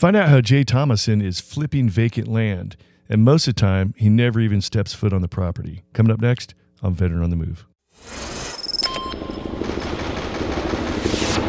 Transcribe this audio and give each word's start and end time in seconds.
Find 0.00 0.16
out 0.16 0.30
how 0.30 0.40
Jay 0.40 0.64
Thomason 0.64 1.20
is 1.20 1.40
flipping 1.40 1.86
vacant 1.86 2.26
land, 2.26 2.78
and 3.10 3.22
most 3.22 3.46
of 3.46 3.54
the 3.54 3.60
time, 3.60 3.92
he 3.98 4.08
never 4.08 4.40
even 4.40 4.62
steps 4.62 4.94
foot 4.94 5.12
on 5.12 5.20
the 5.20 5.28
property. 5.28 5.84
Coming 5.92 6.10
up 6.10 6.22
next 6.22 6.54
on 6.82 6.94
Veteran 6.94 7.22
on 7.22 7.28
the 7.28 7.36
Move. 7.36 7.66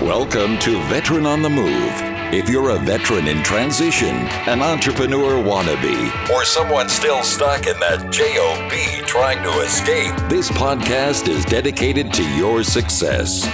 Welcome 0.01 0.59
to 0.59 0.83
Veteran 0.89 1.25
on 1.25 1.41
the 1.41 1.49
Move. 1.49 1.93
If 2.33 2.49
you're 2.49 2.71
a 2.71 2.79
veteran 2.79 3.29
in 3.29 3.41
transition, 3.41 4.13
an 4.49 4.61
entrepreneur 4.61 5.41
wannabe, 5.41 6.29
or 6.29 6.43
someone 6.43 6.89
still 6.89 7.23
stuck 7.23 7.67
in 7.67 7.79
that 7.79 8.11
JOB 8.11 9.07
trying 9.07 9.41
to 9.43 9.61
escape, 9.61 10.13
this 10.27 10.49
podcast 10.49 11.29
is 11.29 11.45
dedicated 11.45 12.11
to 12.15 12.29
your 12.35 12.65
success. 12.65 13.47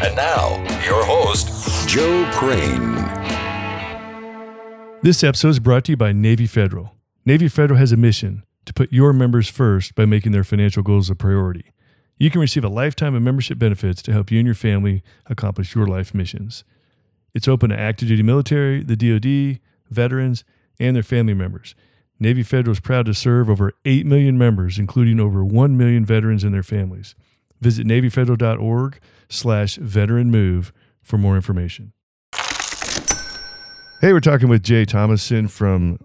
And 0.00 0.14
now, 0.14 0.58
your 0.84 1.04
host, 1.04 1.88
Joe 1.88 2.30
Crane. 2.32 3.35
This 5.06 5.22
episode 5.22 5.50
is 5.50 5.60
brought 5.60 5.84
to 5.84 5.92
you 5.92 5.96
by 5.96 6.10
Navy 6.10 6.48
Federal. 6.48 6.96
Navy 7.24 7.46
Federal 7.46 7.78
has 7.78 7.92
a 7.92 7.96
mission 7.96 8.42
to 8.64 8.74
put 8.74 8.92
your 8.92 9.12
members 9.12 9.48
first 9.48 9.94
by 9.94 10.04
making 10.04 10.32
their 10.32 10.42
financial 10.42 10.82
goals 10.82 11.08
a 11.08 11.14
priority. 11.14 11.70
You 12.18 12.28
can 12.28 12.40
receive 12.40 12.64
a 12.64 12.68
lifetime 12.68 13.14
of 13.14 13.22
membership 13.22 13.56
benefits 13.56 14.02
to 14.02 14.12
help 14.12 14.32
you 14.32 14.40
and 14.40 14.46
your 14.46 14.56
family 14.56 15.04
accomplish 15.26 15.76
your 15.76 15.86
life 15.86 16.12
missions. 16.12 16.64
It's 17.34 17.46
open 17.46 17.70
to 17.70 17.78
active 17.78 18.08
duty 18.08 18.24
military, 18.24 18.82
the 18.82 18.96
DoD, 18.96 19.60
veterans, 19.88 20.42
and 20.80 20.96
their 20.96 21.04
family 21.04 21.34
members. 21.34 21.76
Navy 22.18 22.42
Federal 22.42 22.72
is 22.72 22.80
proud 22.80 23.06
to 23.06 23.14
serve 23.14 23.48
over 23.48 23.74
8 23.84 24.06
million 24.06 24.36
members, 24.36 24.76
including 24.76 25.20
over 25.20 25.44
1 25.44 25.76
million 25.76 26.04
veterans 26.04 26.42
and 26.42 26.52
their 26.52 26.64
families. 26.64 27.14
Visit 27.60 27.86
NavyFederal.org 27.86 28.98
slash 29.28 29.76
veteran 29.76 30.32
move 30.32 30.72
for 31.00 31.16
more 31.16 31.36
information. 31.36 31.92
Hey, 33.98 34.12
we're 34.12 34.20
talking 34.20 34.50
with 34.50 34.62
Jay 34.62 34.84
Thomason 34.84 35.48
from 35.48 35.98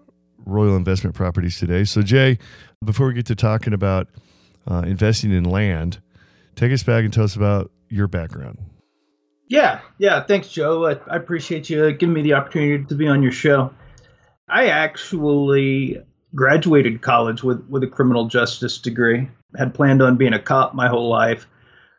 Royal 0.46 0.76
Investment 0.76 1.14
Properties 1.14 1.58
today. 1.58 1.84
So, 1.84 2.00
Jay, 2.00 2.38
before 2.82 3.06
we 3.06 3.12
get 3.12 3.26
to 3.26 3.34
talking 3.34 3.74
about 3.74 4.08
uh, 4.66 4.82
investing 4.86 5.30
in 5.30 5.44
land, 5.44 6.00
take 6.56 6.72
us 6.72 6.82
back 6.82 7.04
and 7.04 7.12
tell 7.12 7.24
us 7.24 7.36
about 7.36 7.70
your 7.90 8.08
background. 8.08 8.58
Yeah, 9.50 9.82
yeah. 9.98 10.24
Thanks, 10.24 10.48
Joe. 10.48 10.86
I, 10.86 10.92
I 11.12 11.16
appreciate 11.16 11.68
you 11.68 11.92
giving 11.92 12.14
me 12.14 12.22
the 12.22 12.32
opportunity 12.32 12.82
to 12.82 12.94
be 12.94 13.08
on 13.08 13.22
your 13.22 13.30
show. 13.30 13.70
I 14.48 14.68
actually 14.68 16.02
graduated 16.34 17.02
college 17.02 17.42
with, 17.42 17.62
with 17.68 17.82
a 17.82 17.88
criminal 17.88 18.26
justice 18.26 18.78
degree. 18.78 19.28
Had 19.58 19.74
planned 19.74 20.00
on 20.00 20.16
being 20.16 20.32
a 20.32 20.40
cop 20.40 20.74
my 20.74 20.88
whole 20.88 21.10
life. 21.10 21.46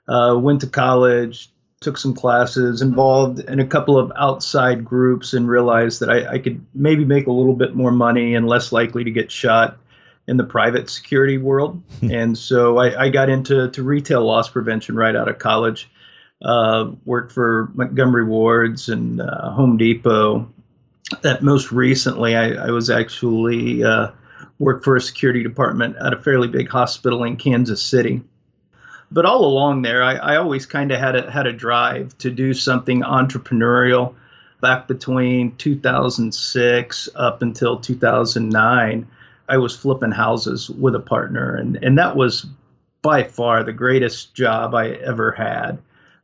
Uh, 0.08 0.40
went 0.42 0.62
to 0.62 0.68
college, 0.68 1.53
took 1.84 1.98
some 1.98 2.14
classes, 2.14 2.82
involved 2.82 3.40
in 3.40 3.60
a 3.60 3.68
couple 3.68 3.98
of 3.98 4.12
outside 4.16 4.84
groups, 4.84 5.34
and 5.34 5.48
realized 5.48 6.00
that 6.00 6.10
I, 6.10 6.34
I 6.34 6.40
could 6.40 6.66
maybe 6.74 7.06
make 7.06 7.28
a 7.28 7.32
little 7.32 7.56
bit 7.56 7.76
more 7.76 7.92
money 7.92 8.36
and 8.36 8.48
less 8.48 8.72
likely 8.72 9.04
to 9.04 9.12
get 9.12 9.32
shot 9.32 9.78
in 10.28 10.38
the 10.38 10.44
private 10.44 10.90
security 10.90 11.38
world. 11.38 11.84
and 12.02 12.38
so 12.38 12.78
I, 12.78 13.04
I, 13.04 13.10
got 13.10 13.30
into 13.30 13.70
to 13.70 13.84
retail 13.84 14.26
loss 14.26 14.50
prevention 14.50 14.96
right 14.96 15.16
out 15.16 15.28
of 15.28 15.38
college. 15.38 15.90
Uh, 16.44 16.92
worked 17.06 17.32
for 17.32 17.72
Montgomery 17.74 18.26
Wards 18.26 18.90
and 18.90 19.22
uh, 19.22 19.52
Home 19.52 19.78
Depot. 19.78 20.52
That 21.22 21.44
most 21.44 21.72
recently, 21.72 22.36
I, 22.36 22.68
I 22.68 22.72
was 22.72 22.90
actually 22.90 23.84
uh, 23.84 24.12
worked 24.60 24.84
for 24.84 24.96
a 24.96 25.02
security 25.02 25.44
department 25.44 25.96
at 26.04 26.14
a 26.14 26.22
fairly 26.22 26.48
big 26.48 26.70
hospital 26.70 27.24
in 27.24 27.38
Kansas 27.38 27.82
City 27.82 28.24
but 29.14 29.26
all 29.26 29.46
along 29.46 29.84
there, 29.84 30.02
I, 30.02 30.16
I 30.16 30.36
always 30.38 30.66
kind 30.66 30.92
of 30.92 31.00
had 31.00 31.16
a 31.16 31.30
had 31.30 31.46
a 31.46 31.54
drive 31.54 32.18
to 32.18 32.32
do 32.32 32.54
something 32.54 33.02
entrepreneurial. 33.02 34.16
Back 34.60 34.88
between 34.88 35.56
2006 35.58 37.10
up 37.16 37.42
until 37.42 37.80
2009, 37.80 39.08
I 39.50 39.58
was 39.58 39.76
flipping 39.76 40.12
houses 40.12 40.70
with 40.70 40.96
a 40.96 41.00
partner, 41.00 41.56
and 41.56 41.76
and 41.84 41.98
that 41.98 42.16
was 42.16 42.48
by 43.04 43.24
far 43.24 43.64
the 43.64 43.74
greatest 43.74 44.34
job 44.34 44.74
I 44.74 44.92
ever 44.92 45.32
had. 45.32 45.78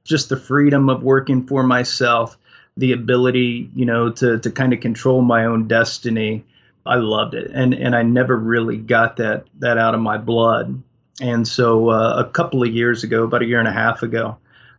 Just 0.04 0.30
the 0.30 0.38
freedom 0.38 0.90
of 0.90 1.04
working 1.04 1.46
for 1.46 1.62
myself, 1.62 2.38
the 2.76 2.94
ability, 2.94 3.70
you 3.76 3.86
know, 3.86 4.10
to 4.14 4.40
to 4.40 4.50
kind 4.50 4.74
of 4.74 4.80
control 4.80 5.22
my 5.22 5.46
own 5.46 5.68
destiny. 5.68 6.44
I 6.88 6.96
loved 6.96 7.36
it, 7.36 7.52
and 7.54 7.76
and 7.76 7.96
I 7.96 8.02
never 8.02 8.36
really 8.36 8.78
got 8.78 9.18
that 9.18 9.46
that 9.60 9.78
out 9.78 9.94
of 9.94 10.02
my 10.02 10.18
blood. 10.18 10.82
And 11.22 11.48
so 11.48 11.90
uh, 11.90 12.24
a 12.26 12.30
couple 12.30 12.64
of 12.64 12.70
years 12.70 13.04
ago, 13.04 13.24
about 13.24 13.42
a 13.42 13.46
year 13.46 13.60
and 13.60 13.68
a 13.68 13.74
half 13.74 14.04
ago, 14.04 14.38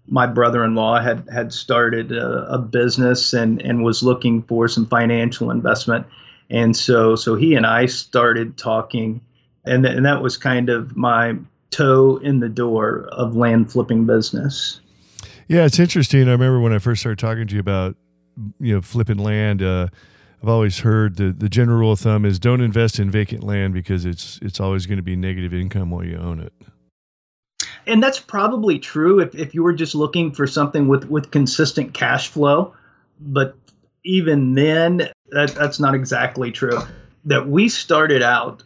my 0.09 0.27
brother-in-law 0.27 1.01
had 1.01 1.29
had 1.33 1.53
started 1.53 2.13
a, 2.13 2.55
a, 2.55 2.59
business 2.59 3.33
and 3.33 3.61
and 3.63 3.85
was 3.85 4.03
looking 4.03 4.43
for 4.43 4.67
some 4.67 4.87
financial 4.87 5.51
investment. 5.51 6.07
And 6.49 6.77
so 6.77 7.15
so 7.15 7.37
he 7.37 7.55
and 7.55 7.67
I 7.67 7.87
started 7.87 8.57
talking, 8.57 9.21
and 9.65 9.85
th- 9.85 9.97
and 9.97 10.05
that 10.07 10.23
was 10.23 10.37
kind 10.37 10.69
of 10.69 10.97
my 10.97 11.37
toe 11.71 12.17
in 12.19 12.41
the 12.41 12.49
door 12.49 13.09
of 13.13 13.37
land 13.37 13.71
flipping 13.71 14.07
business. 14.07 14.81
Yeah, 15.49 15.65
it's 15.65 15.79
interesting. 15.79 16.29
I 16.29 16.33
remember 16.33 16.61
when 16.61 16.73
I 16.73 16.79
first 16.79 17.01
started 17.01 17.19
talking 17.19 17.47
to 17.47 17.55
you 17.55 17.61
about 17.61 17.97
you 18.59 18.75
know 18.75 18.81
flipping 18.81 19.19
land. 19.19 19.63
Uh, 19.63 19.89
I've 20.43 20.49
always 20.49 20.79
heard 20.81 21.17
the, 21.17 21.33
the 21.33 21.49
general 21.49 21.79
rule 21.79 21.93
of 21.93 22.01
thumb 22.01 22.25
is 22.25 22.39
don't 22.39 22.63
invest 22.63 22.99
in 22.99 23.11
vacant 23.11 23.45
land 23.45 23.75
because 23.75 24.07
it's 24.07 24.39
it's 24.41 24.59
always 24.59 24.87
going 24.87 24.97
to 24.97 25.03
be 25.03 25.17
negative 25.17 25.53
income 25.53 25.91
while 25.91 26.05
you 26.05 26.17
own 26.17 26.41
it. 26.41 26.53
And 27.87 28.03
that's 28.03 28.21
probably 28.21 28.79
true 28.79 29.21
if, 29.21 29.35
if 29.35 29.55
you 29.55 29.63
were 29.63 29.73
just 29.73 29.95
looking 29.95 30.33
for 30.33 30.47
something 30.47 30.89
with, 30.89 31.05
with 31.11 31.31
consistent 31.31 31.93
cash 31.93 32.29
flow. 32.29 32.75
But 33.21 33.57
even 34.05 34.55
then, 34.55 35.09
that, 35.31 35.55
that's 35.55 35.81
not 35.81 35.95
exactly 35.95 36.53
true. 36.53 36.79
That 37.25 37.49
we 37.49 37.69
started 37.69 38.23
out, 38.23 38.63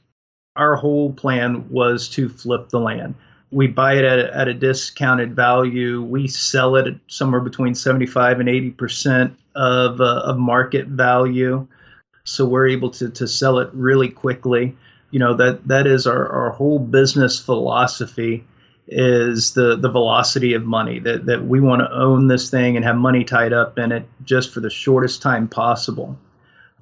our 0.56 0.76
whole 0.76 1.12
plan 1.12 1.68
was 1.70 2.08
to 2.10 2.28
flip 2.28 2.68
the 2.68 2.80
land. 2.80 3.14
We 3.54 3.68
buy 3.68 3.94
it 3.94 4.04
at 4.04 4.18
a, 4.18 4.36
at 4.36 4.48
a 4.48 4.54
discounted 4.54 5.36
value. 5.36 6.02
We 6.02 6.26
sell 6.26 6.74
it 6.74 6.96
somewhere 7.06 7.40
between 7.40 7.74
75 7.74 8.40
and 8.40 8.48
80 8.48 8.70
percent 8.72 9.38
of, 9.54 10.00
uh, 10.00 10.22
of 10.24 10.38
market 10.38 10.88
value. 10.88 11.66
So 12.24 12.46
we're 12.46 12.68
able 12.68 12.90
to, 12.90 13.10
to 13.10 13.28
sell 13.28 13.58
it 13.60 13.70
really 13.72 14.08
quickly. 14.08 14.76
You 15.12 15.20
know, 15.20 15.34
that, 15.34 15.68
that 15.68 15.86
is 15.86 16.06
our, 16.06 16.28
our 16.28 16.50
whole 16.50 16.80
business 16.80 17.38
philosophy 17.38 18.44
is 18.88 19.54
the, 19.54 19.76
the 19.76 19.88
velocity 19.88 20.54
of 20.54 20.64
money 20.64 20.98
that, 20.98 21.26
that 21.26 21.44
we 21.44 21.60
want 21.60 21.80
to 21.80 21.92
own 21.92 22.26
this 22.26 22.50
thing 22.50 22.76
and 22.76 22.84
have 22.84 22.96
money 22.96 23.24
tied 23.24 23.52
up 23.52 23.78
in 23.78 23.92
it 23.92 24.04
just 24.24 24.52
for 24.52 24.60
the 24.60 24.70
shortest 24.70 25.22
time 25.22 25.48
possible. 25.48 26.18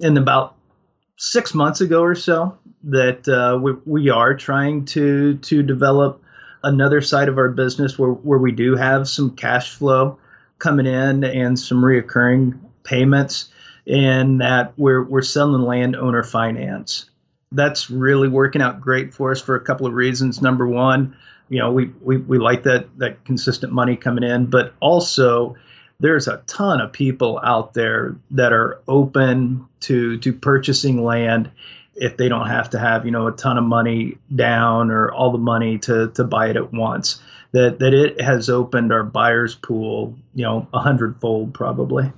And 0.01 0.17
about 0.17 0.55
six 1.17 1.53
months 1.53 1.81
ago 1.81 2.01
or 2.01 2.15
so 2.15 2.57
that 2.85 3.27
uh, 3.27 3.57
we, 3.61 3.73
we 3.85 4.09
are 4.09 4.33
trying 4.33 4.85
to, 4.85 5.35
to 5.37 5.61
develop 5.61 6.22
another 6.63 7.01
side 7.01 7.29
of 7.29 7.37
our 7.37 7.49
business 7.49 7.99
where, 7.99 8.11
where 8.11 8.39
we 8.39 8.51
do 8.51 8.75
have 8.75 9.07
some 9.07 9.35
cash 9.35 9.75
flow 9.75 10.17
coming 10.59 10.85
in 10.85 11.23
and 11.23 11.59
some 11.59 11.81
reoccurring 11.81 12.57
payments, 12.83 13.49
and 13.87 14.39
that 14.41 14.73
we're 14.77 15.03
we're 15.03 15.21
selling 15.21 15.63
landowner 15.63 16.23
finance. 16.23 17.09
That's 17.51 17.89
really 17.89 18.27
working 18.27 18.61
out 18.61 18.81
great 18.81 19.13
for 19.13 19.31
us 19.31 19.41
for 19.41 19.55
a 19.55 19.59
couple 19.59 19.85
of 19.85 19.93
reasons. 19.93 20.41
Number 20.41 20.67
one, 20.67 21.15
you 21.49 21.59
know, 21.59 21.71
we 21.71 21.91
we, 22.01 22.17
we 22.17 22.37
like 22.37 22.63
that 22.63 22.87
that 22.97 23.23
consistent 23.25 23.73
money 23.73 23.95
coming 23.95 24.23
in, 24.23 24.45
but 24.45 24.73
also 24.79 25.55
there's 25.99 26.27
a 26.27 26.41
ton 26.47 26.81
of 26.81 26.91
people 26.91 27.39
out 27.43 27.73
there 27.73 28.15
that 28.31 28.53
are 28.53 28.81
open 28.87 29.65
to 29.81 30.17
to 30.19 30.33
purchasing 30.33 31.03
land 31.03 31.51
if 31.95 32.17
they 32.17 32.27
don't 32.27 32.47
have 32.47 32.69
to 32.71 32.79
have 32.79 33.05
you 33.05 33.11
know 33.11 33.27
a 33.27 33.31
ton 33.31 33.57
of 33.57 33.63
money 33.63 34.17
down 34.35 34.91
or 34.91 35.11
all 35.11 35.31
the 35.31 35.37
money 35.37 35.77
to 35.77 36.09
to 36.11 36.23
buy 36.23 36.49
it 36.49 36.55
at 36.55 36.73
once 36.73 37.21
that 37.51 37.79
that 37.79 37.93
it 37.93 38.19
has 38.19 38.49
opened 38.49 38.91
our 38.91 39.03
buyers 39.03 39.55
pool 39.55 40.15
you 40.33 40.43
know 40.43 40.67
a 40.73 40.79
hundredfold 40.79 41.53
probably 41.53 42.11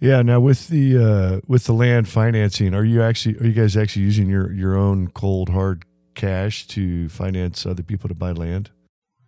yeah. 0.00 0.22
Now 0.22 0.40
with 0.40 0.68
the 0.68 0.96
uh, 0.96 1.40
with 1.46 1.64
the 1.64 1.72
land 1.72 2.08
financing, 2.08 2.74
are 2.74 2.84
you 2.84 3.02
actually 3.02 3.36
are 3.38 3.46
you 3.46 3.52
guys 3.52 3.76
actually 3.76 4.02
using 4.02 4.28
your 4.28 4.52
your 4.52 4.76
own 4.76 5.08
cold 5.08 5.48
hard 5.48 5.84
cash 6.14 6.66
to 6.68 7.08
finance 7.08 7.66
other 7.66 7.82
people 7.82 8.08
to 8.08 8.14
buy 8.14 8.32
land? 8.32 8.70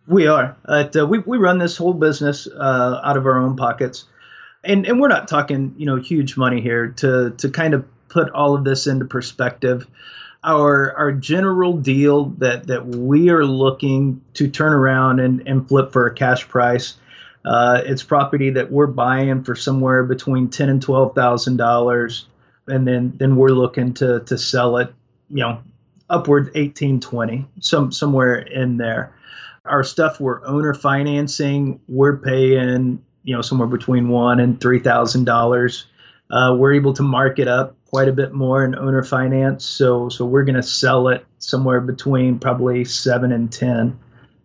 We 0.06 0.26
are. 0.26 0.56
Uh, 0.64 0.88
we 1.08 1.18
we 1.20 1.38
run 1.38 1.58
this 1.58 1.76
whole 1.76 1.94
business 1.94 2.46
uh, 2.46 3.00
out 3.02 3.16
of 3.16 3.26
our 3.26 3.38
own 3.38 3.56
pockets, 3.56 4.04
and 4.62 4.86
and 4.86 5.00
we're 5.00 5.08
not 5.08 5.26
talking 5.26 5.74
you 5.76 5.86
know 5.86 5.96
huge 5.96 6.36
money 6.36 6.60
here 6.60 6.88
to 6.98 7.30
to 7.30 7.50
kind 7.50 7.74
of 7.74 7.84
put 8.10 8.30
all 8.30 8.54
of 8.54 8.64
this 8.64 8.86
into 8.86 9.06
perspective. 9.06 9.86
Our 10.44 10.94
our 10.96 11.12
general 11.12 11.74
deal 11.74 12.26
that 12.38 12.66
that 12.66 12.86
we 12.86 13.30
are 13.30 13.44
looking 13.44 14.22
to 14.34 14.48
turn 14.48 14.72
around 14.72 15.20
and, 15.20 15.46
and 15.46 15.66
flip 15.68 15.92
for 15.92 16.06
a 16.06 16.14
cash 16.14 16.48
price 16.48 16.96
uh, 17.44 17.80
it's 17.84 18.02
property 18.02 18.50
that 18.50 18.70
we're 18.70 18.86
buying 18.86 19.42
for 19.44 19.54
somewhere 19.54 20.04
between 20.04 20.48
ten 20.48 20.68
and 20.68 20.82
twelve 20.82 21.14
thousand 21.14 21.56
dollars, 21.56 22.26
and 22.66 22.86
then 22.86 23.14
then 23.16 23.36
we're 23.36 23.48
looking 23.48 23.94
to 23.94 24.20
to 24.20 24.36
sell 24.36 24.76
it, 24.76 24.92
you 25.30 25.38
know, 25.38 25.62
upward 26.10 26.50
18, 26.54 27.00
20, 27.00 27.46
some 27.60 27.92
somewhere 27.92 28.36
in 28.36 28.76
there. 28.76 29.14
Our 29.64 29.84
stuff 29.84 30.20
we're 30.20 30.44
owner 30.44 30.74
financing, 30.74 31.80
we're 31.88 32.18
paying 32.18 33.02
you 33.24 33.34
know 33.34 33.42
somewhere 33.42 33.68
between 33.68 34.08
one 34.08 34.38
and 34.38 34.60
three 34.60 34.80
thousand 34.80 35.26
uh, 35.28 35.32
dollars. 35.32 35.86
We're 36.30 36.74
able 36.74 36.92
to 36.94 37.02
mark 37.02 37.38
it 37.38 37.48
up 37.48 37.74
quite 37.90 38.08
a 38.08 38.12
bit 38.12 38.32
more 38.32 38.64
in 38.64 38.76
owner 38.76 39.02
finance. 39.02 39.66
So 39.66 40.08
so 40.08 40.24
we're 40.24 40.44
going 40.44 40.54
to 40.54 40.62
sell 40.62 41.08
it 41.08 41.26
somewhere 41.38 41.80
between 41.80 42.38
probably 42.38 42.84
seven 42.84 43.32
and 43.32 43.52
ten, 43.52 43.98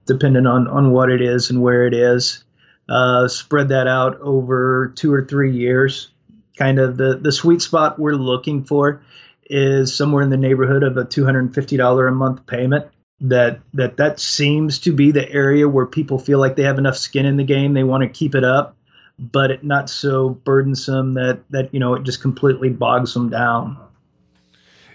depending 0.05 0.47
on 0.47 0.67
on 0.67 0.91
what 0.91 1.11
it 1.11 1.21
is 1.21 1.49
and 1.49 1.61
where 1.61 1.85
it 1.85 1.93
is. 1.93 2.43
Uh, 2.89 3.27
spread 3.27 3.69
that 3.69 3.87
out 3.87 4.19
over 4.19 4.91
two 4.95 5.13
or 5.13 5.23
three 5.23 5.51
years. 5.51 6.09
Kind 6.57 6.79
of 6.79 6.97
the 6.97 7.17
the 7.21 7.31
sweet 7.31 7.61
spot 7.61 7.99
we're 7.99 8.13
looking 8.13 8.63
for 8.63 9.01
is 9.47 9.95
somewhere 9.95 10.23
in 10.23 10.31
the 10.31 10.37
neighborhood 10.37 10.81
of 10.81 10.97
a 10.97 11.05
$250 11.05 12.07
a 12.07 12.11
month 12.11 12.47
payment 12.47 12.87
that 13.21 13.59
that 13.73 13.97
that 13.97 14.19
seems 14.19 14.79
to 14.79 14.91
be 14.91 15.11
the 15.11 15.31
area 15.31 15.69
where 15.69 15.85
people 15.85 16.17
feel 16.17 16.39
like 16.39 16.55
they 16.55 16.63
have 16.63 16.79
enough 16.79 16.97
skin 16.97 17.25
in 17.25 17.37
the 17.37 17.43
game 17.43 17.73
they 17.73 17.83
want 17.83 18.01
to 18.01 18.09
keep 18.09 18.35
it 18.35 18.43
up 18.43 18.75
but 19.17 19.63
not 19.63 19.89
so 19.89 20.29
burdensome 20.29 21.13
that 21.13 21.39
that 21.49 21.73
you 21.73 21.79
know 21.79 21.93
it 21.93 22.03
just 22.03 22.21
completely 22.21 22.69
bogs 22.69 23.13
them 23.13 23.29
down. 23.29 23.77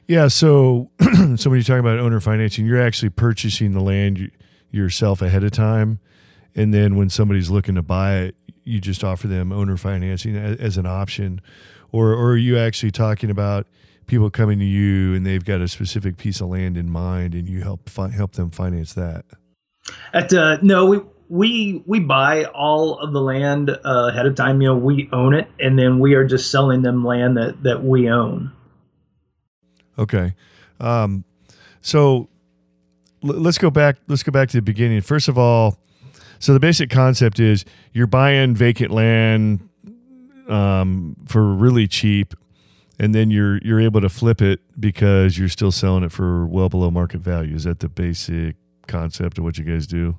Yeah 0.07 0.29
so 0.29 0.91
so 1.01 1.51
when 1.51 1.59
you're 1.59 1.63
talking 1.63 1.81
about 1.81 1.99
owner 1.99 2.21
financing 2.21 2.67
you're 2.67 2.81
actually 2.81 3.11
purchasing 3.11 3.73
the 3.73 3.81
land 3.81 4.31
yourself 4.71 5.23
ahead 5.23 5.45
of 5.45 5.53
time. 5.53 5.99
And 6.55 6.75
then 6.75 6.97
when 6.97 7.09
somebody's 7.09 7.49
looking 7.49 7.77
to 7.77 7.83
buy 7.83 8.17
it 8.17 8.37
you 8.65 8.81
just 8.81 9.03
offer 9.03 9.27
them 9.27 9.53
owner 9.53 9.77
financing 9.77 10.37
as 10.37 10.77
an 10.77 10.87
option. 10.87 11.41
Or 11.93 12.13
or 12.13 12.33
are 12.33 12.37
you 12.37 12.59
actually 12.59 12.93
talking 12.93 13.31
about 13.31 13.67
people 14.07 14.31
coming 14.31 14.59
to 14.59 14.65
you 14.65 15.15
and 15.15 15.27
they've 15.27 15.45
got 15.45 15.61
a 15.61 15.69
specific 15.69 16.17
piece 16.17 16.41
of 16.41 16.49
land 16.49 16.77
in 16.77 16.91
mind 16.91 17.35
and 17.35 17.49
you 17.49 17.63
help 17.63 17.89
fi- 17.89 18.11
help 18.11 18.33
them 18.33 18.51
finance 18.51 18.93
that? 18.95 19.25
At 20.13 20.33
uh, 20.33 20.59
no 20.63 20.87
we 20.87 21.01
we 21.31 21.83
we 21.87 22.01
buy 22.01 22.45
all 22.45 22.99
of 22.99 23.13
the 23.13 23.21
land 23.21 23.71
uh, 23.71 23.79
ahead 23.85 24.27
of 24.27 24.35
time 24.35 24.61
you 24.61 24.69
know 24.69 24.77
we 24.77 25.09
own 25.13 25.33
it 25.33 25.49
and 25.61 25.79
then 25.79 26.01
we 26.01 26.15
are 26.15 26.25
just 26.25 26.51
selling 26.51 26.83
them 26.83 27.05
land 27.05 27.37
that 27.37 27.63
that 27.63 27.83
we 27.83 28.11
own 28.11 28.53
okay 29.99 30.35
um, 30.81 31.25
so 31.81 32.29
l- 33.25 33.35
let's 33.35 33.59
go 33.59 33.71
back 33.71 33.97
let's 34.09 34.25
go 34.25 34.33
back 34.33 34.49
to 34.49 34.57
the 34.57 34.63
beginning 34.63 35.01
first 35.01 35.29
of 35.29 35.39
all 35.39 35.79
so 36.41 36.53
the 36.53 36.61
basic 36.61 36.91
concept 36.91 37.39
is 37.39 37.65
you're 37.93 38.09
buying 38.09 38.55
vacant 38.55 38.91
land 38.91 39.69
um, 40.49 41.17
for 41.29 41.55
really 41.55 41.87
cheap 41.87 42.35
and 42.99 43.15
then 43.15 43.31
you're 43.31 43.59
you're 43.59 43.81
able 43.81 44.01
to 44.01 44.09
flip 44.09 44.43
it 44.43 44.61
because 44.79 45.39
you're 45.39 45.49
still 45.49 45.73
selling 45.73 46.05
it 46.05 46.13
for 46.13 46.47
well 46.47 46.69
below 46.69 46.91
market 46.91 47.21
value. 47.21 47.57
Is 47.57 47.65
that 47.65 47.81
the 47.81 47.89
basic 47.89 48.57
concept 48.87 49.39
of 49.39 49.45
what 49.45 49.57
you 49.57 49.65
guys 49.65 49.87
do? 49.87 50.19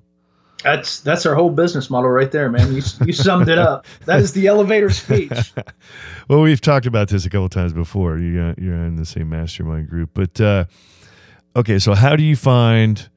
That's 0.63 0.99
that's 1.01 1.25
our 1.25 1.35
whole 1.35 1.49
business 1.49 1.89
model 1.89 2.09
right 2.09 2.31
there, 2.31 2.49
man. 2.49 2.73
You 2.73 2.81
you 3.05 3.13
summed 3.13 3.49
it 3.49 3.57
up. 3.57 3.85
That 4.05 4.19
is 4.19 4.33
the 4.33 4.47
elevator 4.47 4.89
speech. 4.89 5.53
well, 6.27 6.41
we've 6.41 6.61
talked 6.61 6.85
about 6.85 7.09
this 7.09 7.25
a 7.25 7.29
couple 7.29 7.49
times 7.49 7.73
before. 7.73 8.17
You 8.17 8.53
you're 8.57 8.75
in 8.75 8.95
the 8.95 9.05
same 9.05 9.29
mastermind 9.29 9.89
group, 9.89 10.11
but 10.13 10.39
uh, 10.39 10.65
okay. 11.55 11.79
So 11.79 11.93
how 11.93 12.15
do 12.15 12.23
you 12.23 12.35
find 12.35 13.09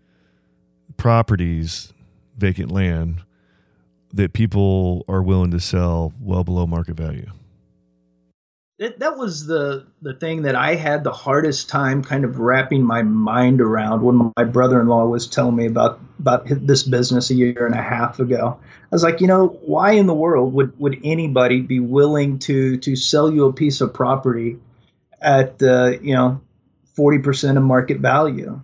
properties, 0.97 1.93
vacant 2.37 2.71
land, 2.71 3.23
that 4.13 4.33
people 4.33 5.05
are 5.09 5.23
willing 5.23 5.51
to 5.51 5.61
sell 5.61 6.13
well 6.21 6.45
below 6.45 6.67
market 6.67 6.97
value? 6.97 7.31
It, 8.79 8.99
that 8.99 9.17
was 9.17 9.47
the 9.47 9.87
the 10.03 10.15
thing 10.15 10.43
that 10.43 10.57
I 10.57 10.75
had 10.75 11.05
the 11.05 11.13
hardest 11.13 11.69
time 11.69 12.03
kind 12.03 12.25
of 12.25 12.41
wrapping 12.41 12.83
my 12.83 13.03
mind 13.03 13.61
around 13.61 14.03
when 14.03 14.33
my 14.37 14.45
brother-in-law 14.45 15.07
was 15.07 15.29
telling 15.29 15.55
me 15.55 15.67
about 15.67 16.01
about 16.19 16.47
this 16.49 16.83
business 16.83 17.31
a 17.31 17.35
year 17.35 17.67
and 17.67 17.75
a 17.75 17.83
half 17.83 18.19
ago. 18.19 18.59
I 18.61 18.87
was 18.91 19.05
like, 19.05 19.21
you 19.21 19.29
know, 19.29 19.47
why 19.65 19.93
in 19.93 20.07
the 20.07 20.15
world 20.15 20.53
would 20.55 20.79
would 20.81 21.01
anybody 21.05 21.61
be 21.61 21.79
willing 21.79 22.41
to 22.41 22.77
to 22.79 22.97
sell 22.97 23.31
you 23.31 23.47
a 23.47 23.53
piece 23.53 23.81
of 23.81 23.95
property 23.95 24.59
at 25.21 25.63
uh, 25.63 25.93
you 26.03 26.15
know 26.15 26.41
40% 26.99 27.57
of 27.57 27.63
market 27.63 28.01
value? 28.01 28.61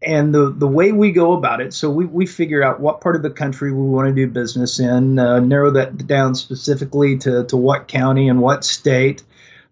and 0.00 0.32
the 0.32 0.50
the 0.50 0.66
way 0.66 0.92
we 0.92 1.10
go 1.10 1.32
about 1.32 1.60
it 1.60 1.74
so 1.74 1.90
we, 1.90 2.06
we 2.06 2.24
figure 2.24 2.62
out 2.62 2.78
what 2.78 3.00
part 3.00 3.16
of 3.16 3.22
the 3.22 3.30
country 3.30 3.72
we 3.72 3.82
want 3.82 4.06
to 4.06 4.14
do 4.14 4.30
business 4.30 4.78
in 4.78 5.18
uh, 5.18 5.40
narrow 5.40 5.72
that 5.72 6.06
down 6.06 6.36
specifically 6.36 7.18
to, 7.18 7.44
to 7.46 7.56
what 7.56 7.88
county 7.88 8.28
and 8.28 8.40
what 8.40 8.64
state 8.64 9.24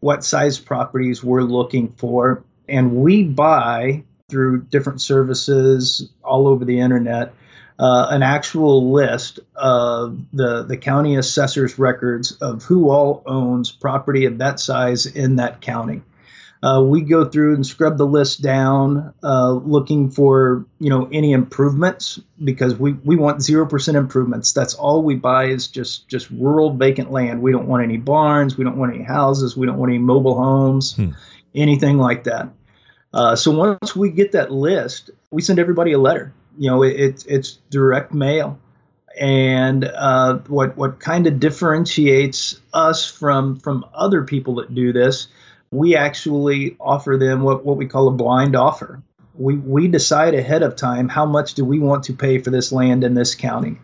what 0.07 0.25
size 0.25 0.57
properties 0.57 1.25
we're 1.25 1.43
looking 1.43 1.89
for. 1.89 2.45
And 2.69 2.95
we 2.95 3.25
buy 3.25 4.05
through 4.29 4.63
different 4.63 5.01
services 5.01 6.09
all 6.23 6.47
over 6.47 6.65
the 6.65 6.79
internet 6.79 7.35
uh, 7.79 8.07
an 8.11 8.23
actual 8.23 8.93
list 8.93 9.41
of 9.55 10.19
the, 10.33 10.63
the 10.63 10.77
county 10.77 11.17
assessor's 11.17 11.79
records 11.79 12.33
of 12.33 12.63
who 12.63 12.89
all 12.89 13.23
owns 13.27 13.71
property 13.71 14.25
of 14.25 14.39
that 14.39 14.59
size 14.59 15.07
in 15.07 15.37
that 15.37 15.61
county 15.61 16.01
uh, 16.67 16.83
we 16.83 17.01
go 17.01 17.25
through 17.25 17.55
and 17.55 17.65
scrub 17.65 17.97
the 17.97 18.07
list 18.07 18.43
down, 18.43 19.15
uh, 19.23 19.53
looking 19.53 20.11
for 20.11 20.67
you 20.81 20.91
know 20.91 21.09
any 21.13 21.31
improvements 21.33 22.19
because 22.43 22.75
we, 22.75 22.93
we 22.93 23.15
want 23.15 23.41
zero 23.41 23.65
percent 23.65 23.97
improvements. 23.97 24.53
That's 24.53 24.75
all 24.75 25.05
we 25.05 25.15
buy 25.15 25.45
is 25.45 25.69
just 25.69 26.09
just 26.09 26.29
rural 26.29 26.73
vacant 26.75 27.13
land. 27.13 27.41
We 27.41 27.53
don't 27.53 27.69
want 27.69 27.85
any 27.85 27.99
barns. 27.99 28.59
We 28.59 28.65
don't 28.65 28.77
want 28.77 28.93
any 28.97 29.05
houses. 29.05 29.57
We 29.57 29.65
don't 29.65 29.79
want 29.79 29.91
any 29.91 30.01
mobile 30.01 30.35
homes, 30.35 30.97
hmm. 30.97 31.11
anything 31.55 31.99
like 31.99 32.25
that. 32.25 32.49
Uh, 33.15 33.37
so 33.37 33.53
once 33.53 33.95
we 33.95 34.11
get 34.11 34.33
that 34.33 34.51
list, 34.51 35.11
we 35.31 35.43
send 35.43 35.61
everybody 35.61 35.93
a 35.93 35.99
letter. 35.99 36.33
You 36.59 36.71
know, 36.71 36.83
it, 36.83 36.99
it's 36.99 37.25
it's 37.27 37.53
direct 37.71 38.13
mail 38.13 38.59
and 39.17 39.85
uh, 39.85 40.39
what 40.49 40.77
what 40.77 40.99
kind 40.99 41.29
of 41.29 41.39
differentiates 41.39 42.61
us 42.75 43.09
from 43.09 43.61
from 43.61 43.85
other 43.95 44.25
people 44.25 44.57
that 44.57 44.75
do 44.75 44.93
this 44.93 45.29
we 45.71 45.97
actually 45.97 46.77
offer 46.81 47.17
them 47.17 47.43
what, 47.43 47.65
what 47.65 47.77
we 47.77 47.87
call 47.87 48.09
a 48.09 48.13
blind 48.13 48.57
offer. 48.57 49.03
We, 49.35 49.57
we 49.57 49.89
decide 49.89 50.35
ahead 50.35 50.63
of 50.63 50.77
time 50.77 51.09
how 51.09 51.27
much 51.27 51.55
do 51.55 51.65
we 51.65 51.79
want 51.79 52.05
to 52.05 52.13
pay 52.13 52.39
for 52.39 52.51
this 52.51 52.73
land 52.73 53.05
in 53.05 53.15
this 53.15 53.35
county. 53.35 53.79